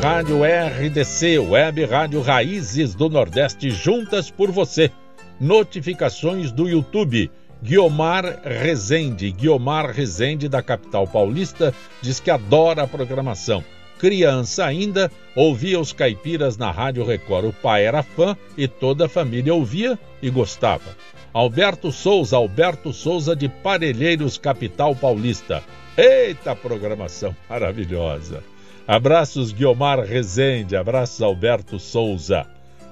Rádio 0.04 0.41
RDC, 0.43 1.39
Web 1.39 1.86
Rádio 1.86 2.20
Raízes 2.22 2.93
do 2.93 3.08
Nordeste, 3.08 3.72
juntas 3.72 4.30
por 4.30 4.51
você. 4.51 4.91
Notificações 5.39 6.51
do 6.51 6.68
YouTube. 6.68 7.32
Guiomar 7.62 8.41
Rezende, 8.43 9.32
Guiomar 9.32 9.91
Rezende 9.91 10.49
da 10.49 10.62
capital 10.62 11.08
paulista, 11.08 11.74
diz 12.01 12.20
que 12.20 12.30
adora 12.30 12.84
a 12.84 12.88
programação. 12.88 13.64
Criança 13.97 14.66
ainda, 14.66 15.10
ouvia 15.34 15.80
os 15.80 15.93
caipiras 15.93 16.58
na 16.58 16.70
Rádio 16.70 17.06
Record. 17.06 17.45
O 17.45 17.54
pai 17.54 17.86
era 17.86 18.04
fã 18.04 18.36
e 18.58 18.68
toda 18.68 19.06
a 19.06 19.10
família 19.10 19.54
ouvia 19.54 19.97
e 20.22 20.30
gostava. 20.30 20.97
Alberto 21.32 21.93
Souza, 21.93 22.36
Alberto 22.36 22.91
Souza 22.91 23.34
de 23.38 23.47
Parelheiros, 23.47 24.38
capital 24.38 24.93
paulista. 24.93 25.64
Eita 25.97 26.54
programação 26.54 27.34
maravilhosa! 27.49 28.53
Abraços 28.86 29.53
Guiomar 29.53 30.01
Rezende, 30.01 30.75
abraços 30.75 31.21
Alberto 31.21 31.79
Souza. 31.79 32.45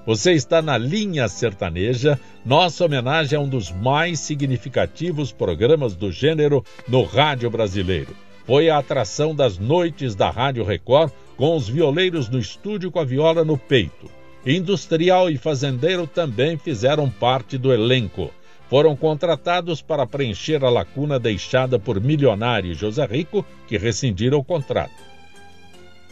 Você 0.05 0.31
está 0.31 0.61
na 0.61 0.77
linha 0.77 1.27
sertaneja. 1.27 2.17
Nossa 2.45 2.85
homenagem 2.85 3.37
a 3.37 3.41
um 3.41 3.47
dos 3.47 3.71
mais 3.71 4.21
significativos 4.21 5.33
programas 5.33 5.93
do 5.93 6.09
gênero 6.09 6.63
no 6.87 7.03
rádio 7.03 7.49
brasileiro. 7.49 8.15
Foi 8.47 8.69
a 8.69 8.77
atração 8.77 9.35
das 9.35 9.57
noites 9.57 10.15
da 10.15 10.29
Rádio 10.29 10.63
Record 10.63 11.11
com 11.35 11.57
os 11.57 11.67
violeiros 11.67 12.29
no 12.29 12.39
estúdio 12.39 12.89
com 12.89 12.99
a 12.99 13.03
viola 13.03 13.43
no 13.43 13.57
peito. 13.57 14.09
Industrial 14.45 15.29
e 15.29 15.37
fazendeiro 15.37 16.07
também 16.07 16.57
fizeram 16.57 17.09
parte 17.09 17.57
do 17.57 17.73
elenco. 17.73 18.31
Foram 18.69 18.95
contratados 18.95 19.81
para 19.81 20.07
preencher 20.07 20.63
a 20.63 20.69
lacuna 20.69 21.19
deixada 21.19 21.77
por 21.77 21.99
milionário 21.99 22.73
José 22.73 23.05
Rico, 23.05 23.45
que 23.67 23.77
rescindiram 23.77 24.39
o 24.39 24.43
contrato. 24.43 25.11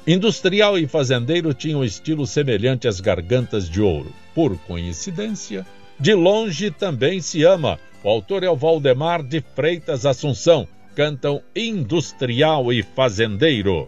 Industrial 0.09 0.75
e 0.75 0.87
fazendeiro 0.87 1.53
tinham 1.53 1.85
estilo 1.85 2.25
semelhante 2.25 2.87
às 2.87 2.99
gargantas 2.99 3.69
de 3.69 3.79
ouro. 3.79 4.11
Por 4.33 4.57
coincidência, 4.57 5.63
de 5.99 6.15
longe 6.15 6.71
também 6.71 7.21
se 7.21 7.43
ama. 7.43 7.79
O 8.03 8.09
autor 8.09 8.43
é 8.43 8.49
o 8.49 8.55
Valdemar 8.55 9.21
de 9.21 9.39
Freitas 9.39 10.07
Assunção. 10.07 10.67
Cantam 10.95 11.43
Industrial 11.55 12.73
e 12.73 12.81
Fazendeiro. 12.81 13.87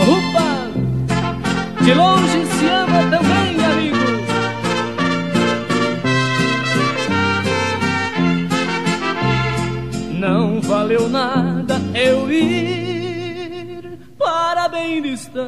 Opa! 0.00 0.70
De 1.84 1.92
longe 1.92 2.15
bem 14.68 15.02
distante 15.02 15.46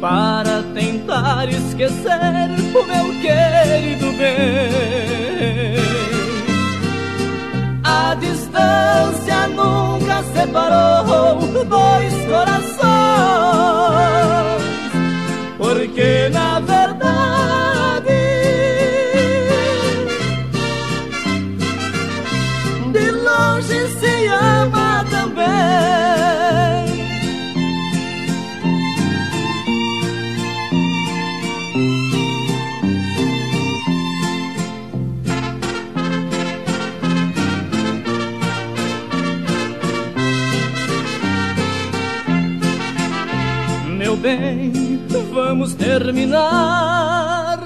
para 0.00 0.62
tentar 0.74 1.48
esquecer 1.48 2.50
o 2.74 2.84
meu 2.84 3.06
querido 3.20 4.12
bem. 4.18 5.76
A 7.84 8.14
distância 8.14 9.48
nunca 9.48 10.22
separou 10.34 11.64
dois 11.64 12.12
corações, 12.26 12.82
porque 15.58 16.28
na 16.32 16.58
verdade 16.60 16.81
vamos 45.62 45.74
terminar 45.74 47.56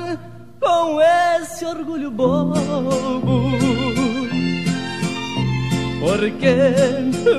com 0.60 1.00
esse 1.00 1.64
orgulho 1.64 2.10
bobo. 2.10 2.52
Porque 5.98 6.56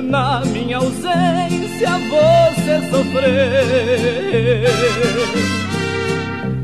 na 0.02 0.40
minha 0.46 0.78
ausência 0.78 1.90
você 2.10 2.80
sofreu. 2.90 3.28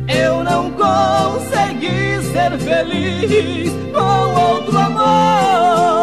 Eu 0.08 0.42
não 0.42 0.72
consegui 0.72 2.20
ser 2.32 2.58
feliz 2.58 3.70
com 3.92 4.40
outro 4.40 4.76
amor. 4.76 5.93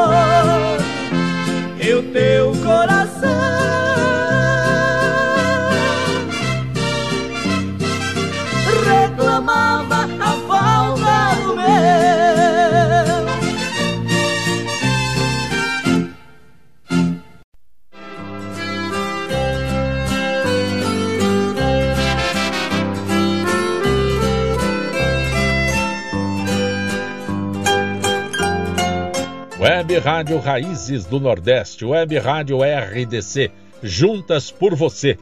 Web 29.92 30.06
Rádio 30.06 30.40
Raízes 30.40 31.04
do 31.04 31.20
Nordeste, 31.20 31.84
Web 31.84 32.18
Rádio 32.18 32.60
RDC, 32.64 33.52
juntas 33.84 34.50
por 34.50 34.74
você. 34.74 35.18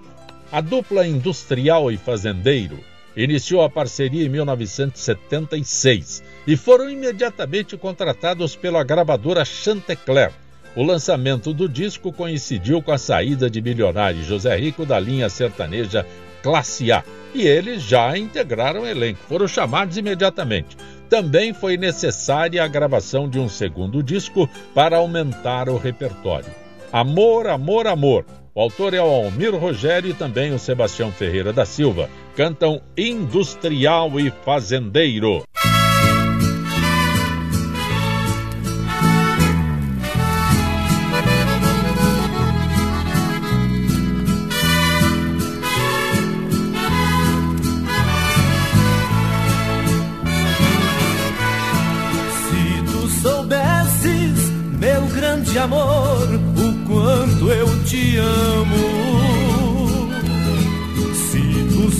A 0.51 0.61
dupla 0.61 1.07
industrial 1.07 1.91
e 1.91 1.97
fazendeiro 1.97 2.77
iniciou 3.17 3.63
a 3.63 3.69
parceria 3.69 4.27
em 4.27 4.29
1976 4.29 6.21
e 6.45 6.55
foram 6.55 6.87
imediatamente 6.87 7.75
contratados 7.77 8.55
pela 8.55 8.83
gravadora 8.83 9.43
Chantecler. 9.43 10.31
O 10.75 10.83
lançamento 10.83 11.51
do 11.51 11.67
disco 11.67 12.13
coincidiu 12.13 12.79
com 12.79 12.91
a 12.91 12.99
saída 12.99 13.49
de 13.49 13.63
milionário 13.63 14.23
José 14.23 14.55
Rico 14.55 14.85
da 14.85 14.99
linha 14.99 15.29
sertaneja 15.29 16.05
Classe 16.43 16.91
A 16.91 17.03
e 17.33 17.41
eles 17.41 17.81
já 17.81 18.15
integraram 18.15 18.81
o 18.81 18.87
elenco, 18.87 19.19
foram 19.27 19.47
chamados 19.47 19.97
imediatamente. 19.97 20.77
Também 21.09 21.53
foi 21.53 21.75
necessária 21.75 22.63
a 22.63 22.67
gravação 22.67 23.27
de 23.27 23.39
um 23.39 23.49
segundo 23.49 24.03
disco 24.03 24.47
para 24.73 24.97
aumentar 24.97 25.67
o 25.67 25.77
repertório. 25.77 26.53
Amor, 26.91 27.47
Amor, 27.47 27.87
Amor. 27.87 28.25
O 28.53 28.61
autor 28.61 28.93
é 28.93 29.01
o 29.01 29.05
Almir 29.05 29.55
Rogério 29.55 30.09
e 30.09 30.13
também 30.13 30.53
o 30.53 30.59
Sebastião 30.59 31.11
Ferreira 31.11 31.51
da 31.51 31.65
Silva. 31.65 32.09
Cantam 32.35 32.81
Industrial 32.97 34.19
e 34.19 34.31
Fazendeiro. 34.43 35.43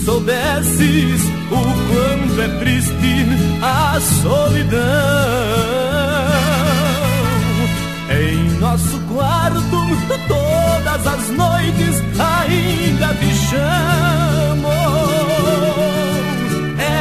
Soubesses 0.10 1.22
o 1.52 1.62
quanto 1.88 2.42
é 2.42 2.48
triste 2.60 3.28
a 3.62 4.00
solidão. 4.24 4.80
Em 8.10 8.60
nosso 8.60 9.00
quarto, 9.02 9.78
todas 10.28 11.08
as 11.08 11.30
noites 11.30 11.96
ainda 12.18 13.14
te 13.20 13.36
chamo. 13.50 14.74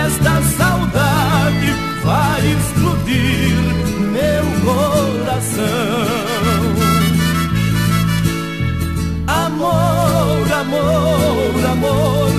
Esta 0.04 0.42
saudade 0.59 1.70
vai 2.04 2.40
explodir 2.56 3.56
meu 4.12 4.44
coração. 4.66 5.68
Amor, 9.26 10.52
amor, 10.52 11.64
amor, 11.72 12.38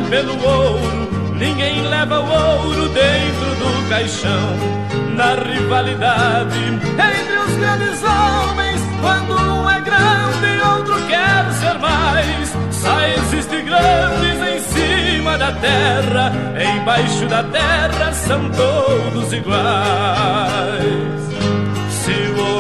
Pelo 0.10 0.34
ouro. 0.44 1.36
Ninguém 1.36 1.82
leva 1.82 2.20
o 2.20 2.30
ouro 2.30 2.90
dentro 2.90 3.56
do 3.60 3.90
caixão. 3.90 4.86
Na 5.16 5.36
rivalidade 5.36 6.60
entre 6.60 7.38
os 7.38 7.56
grandes 7.58 8.04
homens, 8.04 8.82
quando 9.02 9.34
um 9.34 9.70
é 9.70 9.80
grande 9.82 10.62
outro 10.70 10.96
quer 11.08 11.52
ser 11.54 11.78
mais. 11.80 12.54
Só 12.72 13.00
existe 13.02 13.62
grandes 13.62 14.42
em 14.42 14.60
cima 14.74 15.38
da 15.38 15.52
terra, 15.54 16.34
embaixo 16.76 17.26
da 17.28 17.44
terra 17.44 18.14
são 18.14 18.50
todos 18.52 19.32
iguais. 19.32 20.66
Se 21.90 22.12
o 22.12 22.56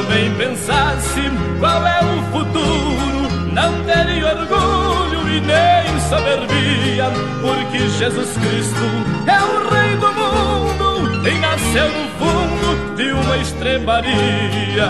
qual 1.60 1.88
é 1.88 2.00
o 2.00 2.32
futuro, 2.32 3.30
não 3.52 3.84
teria 3.84 4.28
orgulho 4.28 5.30
e 5.30 5.42
nem 5.42 5.85
soberbia, 6.16 7.12
porque 7.42 7.80
Jesus 7.90 8.30
Cristo 8.38 8.86
é 9.28 9.44
o 9.44 9.70
Rei 9.70 9.98
do 9.98 10.14
mundo 10.14 11.28
e 11.28 11.40
nasceu 11.40 11.90
no 11.90 12.08
fundo 12.18 12.96
de 12.96 13.12
uma 13.12 13.38
estrebaria. 13.38 14.86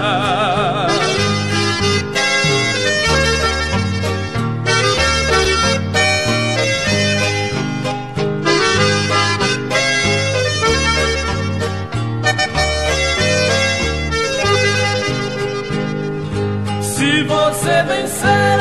você 17.28 17.84
vencer 17.84 18.55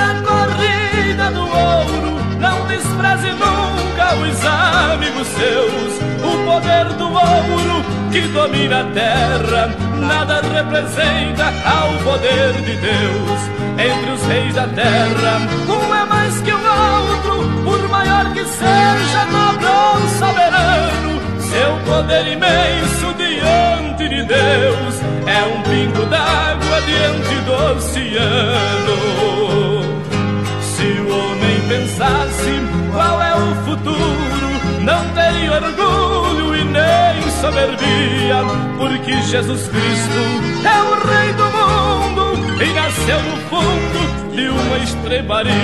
despreze 3.15 3.33
nunca 3.33 4.15
os 4.17 4.45
amigos 4.45 5.29
seus. 5.29 5.95
O 6.23 6.45
poder 6.45 6.87
do 6.95 7.05
ouro 7.07 7.85
que 8.11 8.21
domina 8.29 8.81
a 8.81 8.85
terra, 8.85 9.75
nada 9.99 10.41
representa 10.41 11.53
ao 11.65 11.93
poder 12.03 12.53
de 12.63 12.77
Deus. 12.77 13.41
Entre 13.77 14.11
os 14.11 14.23
reis 14.27 14.55
da 14.55 14.67
terra, 14.69 15.41
um 15.69 15.95
é 15.95 16.05
mais 16.07 16.41
que 16.41 16.53
o 16.53 16.57
outro, 16.57 17.63
por 17.65 17.89
maior 17.89 18.33
que 18.33 18.45
seja, 18.45 19.25
nobre 19.31 19.67
ou 19.67 20.09
soberano. 20.19 21.21
Seu 21.41 21.77
poder 21.85 22.27
imenso 22.27 23.15
diante 23.17 24.09
de 24.09 24.25
Deus 24.25 24.95
é 25.27 25.43
um 25.47 25.63
pingo 25.63 26.07
d'água 26.07 26.81
diante 26.83 27.35
do 27.45 27.53
oceano. 27.77 29.05
Pensasse 31.97 32.51
qual 32.91 33.23
é 33.23 33.37
o 33.37 33.55
futuro, 33.67 34.49
não 34.81 35.09
teria 35.15 35.53
orgulho 35.53 36.57
e 36.57 36.65
nem 36.65 37.31
soberbia, 37.41 38.43
porque 38.77 39.23
Jesus 39.23 39.69
Cristo 39.69 40.19
é 40.67 40.83
o 40.83 40.95
Rei 41.07 41.33
do 41.35 41.45
mundo 41.45 42.35
e 42.61 42.75
nasceu 42.75 43.23
no 43.23 43.37
fundo 43.49 44.35
de 44.35 44.49
uma 44.49 44.79
estrebaria. 44.79 45.55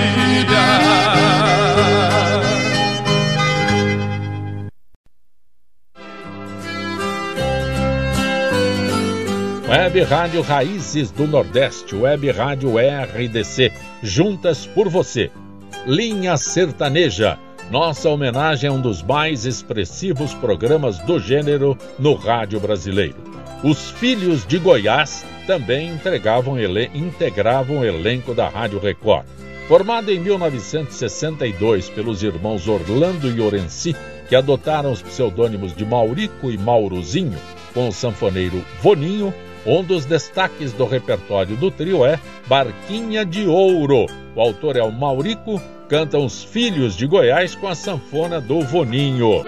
Web 9.67 10.03
Rádio 10.03 10.41
Raízes 10.41 11.11
do 11.11 11.27
Nordeste, 11.27 11.93
Web 11.93 12.31
Rádio 12.31 12.75
RDC, 12.77 13.73
juntas 14.01 14.65
por 14.65 14.87
você. 14.87 15.29
Linha 15.85 16.37
Sertaneja, 16.37 17.39
nossa 17.71 18.07
homenagem 18.07 18.69
a 18.69 18.73
um 18.73 18.79
dos 18.79 19.01
mais 19.01 19.45
expressivos 19.45 20.31
programas 20.31 20.99
do 20.99 21.19
gênero 21.19 21.75
no 21.97 22.13
rádio 22.13 22.59
brasileiro. 22.59 23.15
Os 23.63 23.89
Filhos 23.89 24.45
de 24.45 24.59
Goiás 24.59 25.25
também 25.47 25.91
integravam 25.91 27.79
o 27.79 27.83
elenco 27.85 28.35
da 28.35 28.47
Rádio 28.47 28.79
Record. 28.79 29.25
Formada 29.67 30.11
em 30.11 30.19
1962 30.19 31.89
pelos 31.89 32.21
irmãos 32.21 32.67
Orlando 32.67 33.27
e 33.27 33.41
Orenci, 33.41 33.95
que 34.29 34.35
adotaram 34.35 34.91
os 34.91 35.01
pseudônimos 35.01 35.75
de 35.75 35.83
Maurico 35.83 36.51
e 36.51 36.59
Maurozinho, 36.59 37.39
com 37.73 37.87
o 37.87 37.91
sanfoneiro 37.91 38.63
Voninho, 38.83 39.33
um 39.65 39.83
dos 39.83 40.05
destaques 40.05 40.73
do 40.73 40.85
repertório 40.85 41.55
do 41.55 41.69
trio 41.69 42.05
é 42.05 42.19
Barquinha 42.47 43.25
de 43.25 43.47
Ouro. 43.47 44.05
O 44.35 44.41
autor 44.41 44.75
é 44.75 44.83
o 44.83 44.91
Maurico, 44.91 45.61
cantam 45.87 46.25
os 46.25 46.43
Filhos 46.43 46.95
de 46.95 47.05
Goiás 47.05 47.55
com 47.55 47.67
a 47.67 47.75
sanfona 47.75 48.39
do 48.39 48.61
Voninho. 48.61 49.43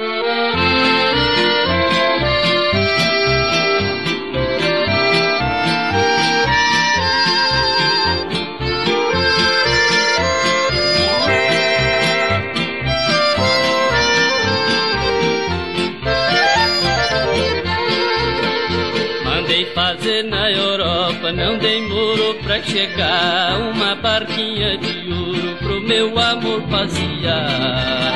Não 21.34 21.58
demorou 21.58 22.36
pra 22.36 22.62
chegar 22.62 23.60
uma 23.74 23.96
barquinha 23.96 24.78
de 24.78 25.12
ouro 25.12 25.56
pro 25.58 25.82
meu 25.82 26.18
amor 26.20 26.62
passear. 26.64 28.14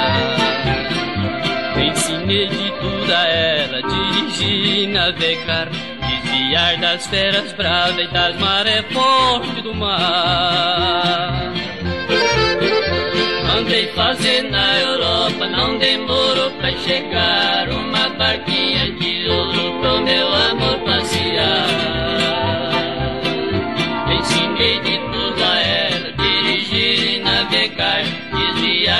Ensinei 1.77 2.47
de 2.47 2.71
tudo 2.71 3.11
a 3.11 3.27
ela, 3.27 3.81
dirigir 3.81 4.89
navegar, 4.89 5.69
desviar 5.69 6.77
das 6.77 7.07
feras 7.07 7.53
bravas 7.53 8.05
e 8.05 8.07
das 8.07 8.39
marés 8.39 8.85
fortes 8.91 9.63
do 9.63 9.73
mar. 9.73 11.53
Mandei 13.47 13.87
fazer 13.87 14.43
na 14.43 14.79
Europa, 14.79 15.47
não 15.47 15.77
demorou 15.77 16.51
pra 16.51 16.71
chegar 16.71 17.69
uma 17.69 17.86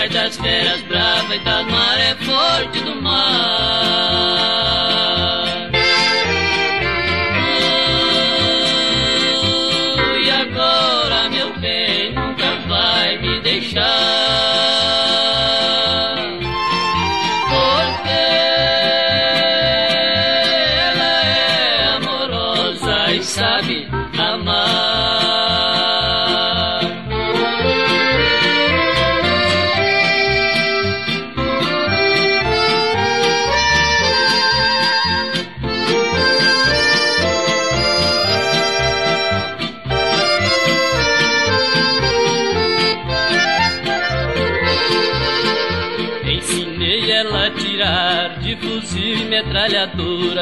das 0.10 0.38
feras 0.38 0.82
bravas 0.84 1.36
e 1.36 1.40
das 1.40 1.66
marés 1.68 2.18
fortes 2.26 2.82
do 2.84 3.02
mar. 3.02 4.67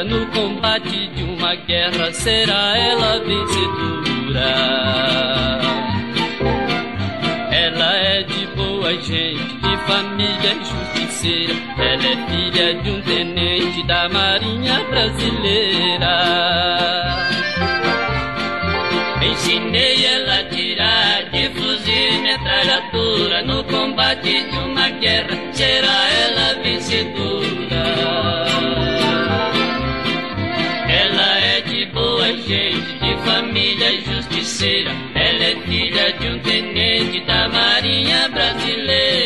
No 0.03 0.25
combate 0.27 1.07
de 1.15 1.23
uma 1.23 1.55
guerra 1.55 2.11
será 2.13 2.77
ela 2.77 3.19
vencedora. 3.19 4.45
Ela 7.51 7.95
é 7.95 8.23
de 8.23 8.47
boa 8.47 8.93
gente, 8.93 9.55
de 9.55 9.77
família 9.87 10.55
justiceira. 10.59 11.53
Ela 11.77 12.05
é 12.05 12.27
filha 12.27 12.73
de 12.81 12.89
um 12.91 13.01
tenente 13.01 13.83
da 13.87 14.09
Marinha 14.09 14.83
Brasileira. 14.89 16.15
Ensinei 19.21 20.05
ela 20.05 20.39
a 20.39 20.43
tirar 20.45 21.23
de 21.31 21.49
fuzil 21.49 22.21
metralhadora 22.21 23.43
no 23.43 23.63
combate 23.63 24.43
de 24.43 24.57
uma 24.57 24.89
guerra. 24.89 25.37
Será 25.53 26.09
ela 26.09 26.61
vencedora. 26.61 27.34
Justiceira. 34.55 34.91
Ela 35.13 35.43
é 35.43 35.55
filha 35.61 36.13
de 36.13 36.27
um 36.27 36.39
tenente 36.39 37.19
da 37.25 37.49
Marinha 37.49 38.29
Brasileira. 38.29 39.24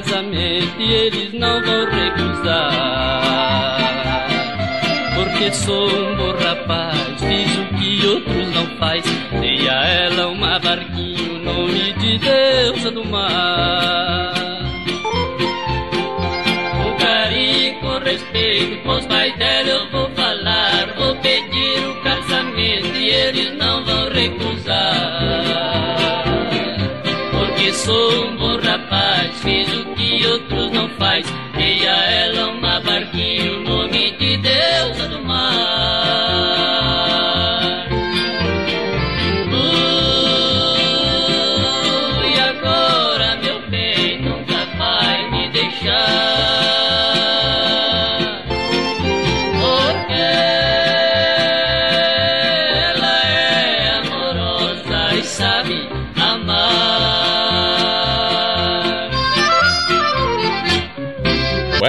Casamento 0.00 0.78
e 0.78 0.92
eles 0.92 1.32
não 1.32 1.62
vão 1.62 1.86
recusar. 1.86 3.78
Porque 5.14 5.50
sou 5.52 5.88
um 5.88 6.16
bom 6.16 6.32
rapaz, 6.32 6.98
fiz 7.20 7.56
o 7.56 7.64
que 7.76 8.06
outros 8.06 8.54
não 8.54 8.66
faz. 8.76 9.04
Dei 9.40 9.68
a 9.68 9.86
ela 9.86 10.28
uma 10.28 10.58
barquinha, 10.58 11.32
o 11.32 11.38
nome 11.38 11.92
de 11.94 12.18
deusa 12.18 12.90
do 12.90 13.04
mar. 13.06 14.34
Com 16.82 16.96
carinho, 16.98 17.80
com 17.80 17.98
respeito, 17.98 18.82
com 18.82 18.96
os 18.96 19.06
pais 19.06 19.34
dela 19.38 19.68
eu 19.68 19.90
vou 19.90 20.05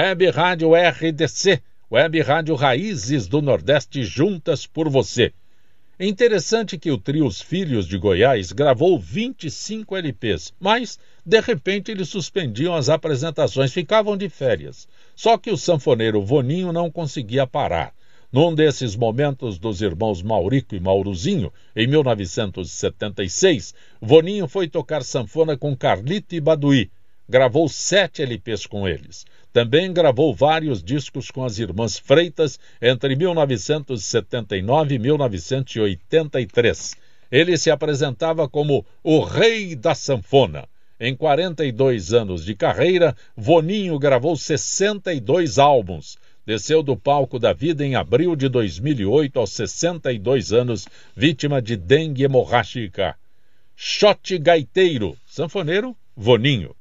Web 0.00 0.30
Rádio 0.30 0.70
RDC, 0.76 1.60
Web 1.90 2.20
Rádio 2.20 2.54
Raízes 2.54 3.26
do 3.26 3.42
Nordeste 3.42 4.04
juntas 4.04 4.64
por 4.64 4.88
você. 4.88 5.32
É 5.98 6.06
interessante 6.06 6.78
que 6.78 6.92
o 6.92 6.96
trio 6.96 7.26
Os 7.26 7.40
Filhos 7.40 7.84
de 7.84 7.98
Goiás 7.98 8.52
gravou 8.52 8.96
25 8.96 9.96
LPs, 9.96 10.54
mas 10.60 11.00
de 11.26 11.40
repente 11.40 11.90
eles 11.90 12.08
suspendiam 12.08 12.76
as 12.76 12.88
apresentações, 12.88 13.72
ficavam 13.72 14.16
de 14.16 14.28
férias. 14.28 14.86
Só 15.16 15.36
que 15.36 15.50
o 15.50 15.56
sanfoneiro 15.56 16.22
Voninho 16.22 16.72
não 16.72 16.92
conseguia 16.92 17.44
parar. 17.44 17.92
Num 18.30 18.54
desses 18.54 18.94
momentos 18.94 19.58
dos 19.58 19.82
irmãos 19.82 20.22
Maurico 20.22 20.76
e 20.76 20.80
Mauruzinho, 20.80 21.52
em 21.74 21.88
1976, 21.88 23.74
Voninho 24.00 24.46
foi 24.46 24.68
tocar 24.68 25.02
sanfona 25.02 25.56
com 25.56 25.76
Carlito 25.76 26.36
e 26.36 26.40
Baduí. 26.40 26.88
Gravou 27.30 27.68
sete 27.68 28.22
LPs 28.22 28.64
com 28.64 28.88
eles. 28.88 29.26
Também 29.52 29.92
gravou 29.92 30.34
vários 30.34 30.82
discos 30.82 31.30
com 31.30 31.44
as 31.44 31.58
irmãs 31.58 31.98
Freitas 31.98 32.58
entre 32.80 33.16
1979 33.16 34.94
e 34.94 34.98
1983. 34.98 36.96
Ele 37.30 37.56
se 37.56 37.70
apresentava 37.70 38.48
como 38.48 38.84
o 39.02 39.20
Rei 39.20 39.74
da 39.74 39.94
Sanfona. 39.94 40.66
Em 41.00 41.14
42 41.14 42.12
anos 42.12 42.44
de 42.44 42.54
carreira, 42.54 43.16
Voninho 43.36 43.98
gravou 43.98 44.36
62 44.36 45.58
álbuns. 45.58 46.18
Desceu 46.44 46.82
do 46.82 46.96
palco 46.96 47.38
da 47.38 47.52
vida 47.52 47.84
em 47.84 47.94
abril 47.94 48.34
de 48.34 48.48
2008 48.48 49.38
aos 49.38 49.52
62 49.52 50.52
anos, 50.52 50.88
vítima 51.14 51.62
de 51.62 51.76
dengue 51.76 52.24
hemorrágica. 52.24 53.14
Shot 53.76 54.38
Gaiteiro, 54.38 55.16
sanfoneiro, 55.26 55.94
Voninho. 56.16 56.74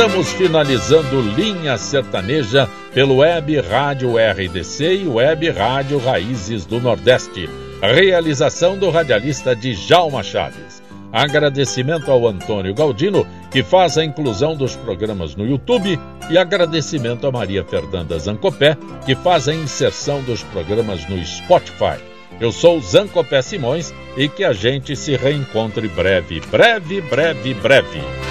Estamos 0.00 0.32
finalizando 0.32 1.20
Linha 1.20 1.76
Sertaneja 1.76 2.66
pelo 2.94 3.16
Web 3.16 3.60
Rádio 3.60 4.14
RDC 4.16 5.02
e 5.02 5.06
Web 5.06 5.50
Rádio 5.50 5.98
Raízes 5.98 6.64
do 6.64 6.80
Nordeste. 6.80 7.50
Realização 7.82 8.78
do 8.78 8.88
radialista 8.88 9.54
Djalma 9.54 10.22
Chaves. 10.22 10.82
Agradecimento 11.12 12.10
ao 12.10 12.26
Antônio 12.26 12.74
Galdino, 12.74 13.26
que 13.50 13.62
faz 13.62 13.98
a 13.98 14.04
inclusão 14.04 14.56
dos 14.56 14.74
programas 14.74 15.36
no 15.36 15.46
YouTube, 15.46 16.00
e 16.30 16.38
agradecimento 16.38 17.26
a 17.26 17.30
Maria 17.30 17.62
Fernanda 17.62 18.18
Zancopé, 18.18 18.78
que 19.04 19.14
faz 19.14 19.48
a 19.48 19.54
inserção 19.54 20.22
dos 20.22 20.42
programas 20.44 21.06
no 21.10 21.22
Spotify. 21.22 22.00
Eu 22.40 22.52
sou 22.52 22.80
Zancopé 22.80 23.42
Simões 23.42 23.92
e 24.16 24.30
que 24.30 24.44
a 24.44 24.54
gente 24.54 24.96
se 24.96 25.14
reencontre 25.14 25.88
breve, 25.88 26.40
breve, 26.50 27.02
breve, 27.02 27.52
breve. 27.52 28.29